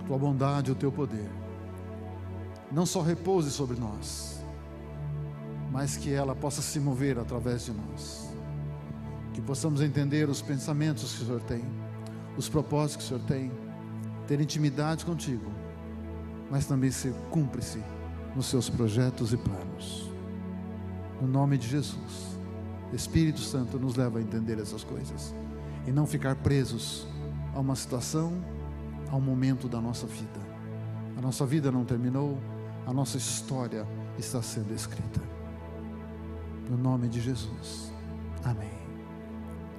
a 0.00 0.06
tua 0.08 0.18
bondade, 0.18 0.72
o 0.72 0.74
teu 0.74 0.90
poder, 0.90 1.30
não 2.72 2.84
só 2.84 3.00
repouse 3.00 3.50
sobre 3.50 3.78
nós, 3.78 4.39
mas 5.70 5.96
que 5.96 6.12
ela 6.12 6.34
possa 6.34 6.60
se 6.60 6.80
mover 6.80 7.18
através 7.18 7.64
de 7.64 7.72
nós. 7.72 8.28
Que 9.32 9.40
possamos 9.40 9.80
entender 9.80 10.28
os 10.28 10.42
pensamentos 10.42 11.14
que 11.14 11.22
o 11.22 11.26
Senhor 11.26 11.40
tem, 11.42 11.64
os 12.36 12.48
propósitos 12.48 12.96
que 12.96 13.14
o 13.14 13.18
Senhor 13.18 13.26
tem, 13.26 13.52
ter 14.26 14.40
intimidade 14.40 15.04
contigo, 15.04 15.50
mas 16.50 16.66
também 16.66 16.90
ser 16.90 17.12
cúmplice 17.30 17.82
nos 18.34 18.46
seus 18.46 18.68
projetos 18.68 19.32
e 19.32 19.36
planos. 19.36 20.10
No 21.20 21.28
nome 21.28 21.56
de 21.56 21.68
Jesus. 21.68 22.30
Espírito 22.92 23.38
Santo 23.40 23.78
nos 23.78 23.94
leva 23.94 24.18
a 24.18 24.22
entender 24.22 24.58
essas 24.58 24.82
coisas 24.82 25.32
e 25.86 25.92
não 25.92 26.06
ficar 26.06 26.34
presos 26.36 27.06
a 27.54 27.60
uma 27.60 27.76
situação, 27.76 28.32
a 29.08 29.16
um 29.16 29.20
momento 29.20 29.68
da 29.68 29.80
nossa 29.80 30.06
vida. 30.06 30.40
A 31.16 31.20
nossa 31.20 31.46
vida 31.46 31.70
não 31.70 31.84
terminou, 31.84 32.38
a 32.86 32.92
nossa 32.92 33.16
história 33.16 33.86
está 34.18 34.42
sendo 34.42 34.74
escrita. 34.74 35.29
No 36.70 36.78
nome 36.78 37.08
de 37.08 37.20
Jesus. 37.20 37.92
Amém. 38.44 38.70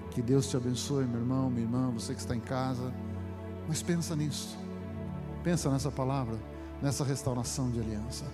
Que 0.10 0.22
Deus 0.22 0.50
te 0.50 0.58
abençoe, 0.58 1.06
meu 1.06 1.22
irmão, 1.22 1.50
minha 1.50 1.64
irmã, 1.64 1.90
você 1.90 2.14
que 2.14 2.20
está 2.20 2.36
em 2.36 2.42
casa. 2.42 2.94
Mas 3.66 3.82
pensa 3.82 4.14
nisso. 4.14 4.58
Pensa 5.42 5.72
nessa 5.72 5.90
palavra, 5.90 6.38
nessa 6.82 7.06
restauração 7.06 7.72
de 7.72 7.80
aliança. 7.80 8.26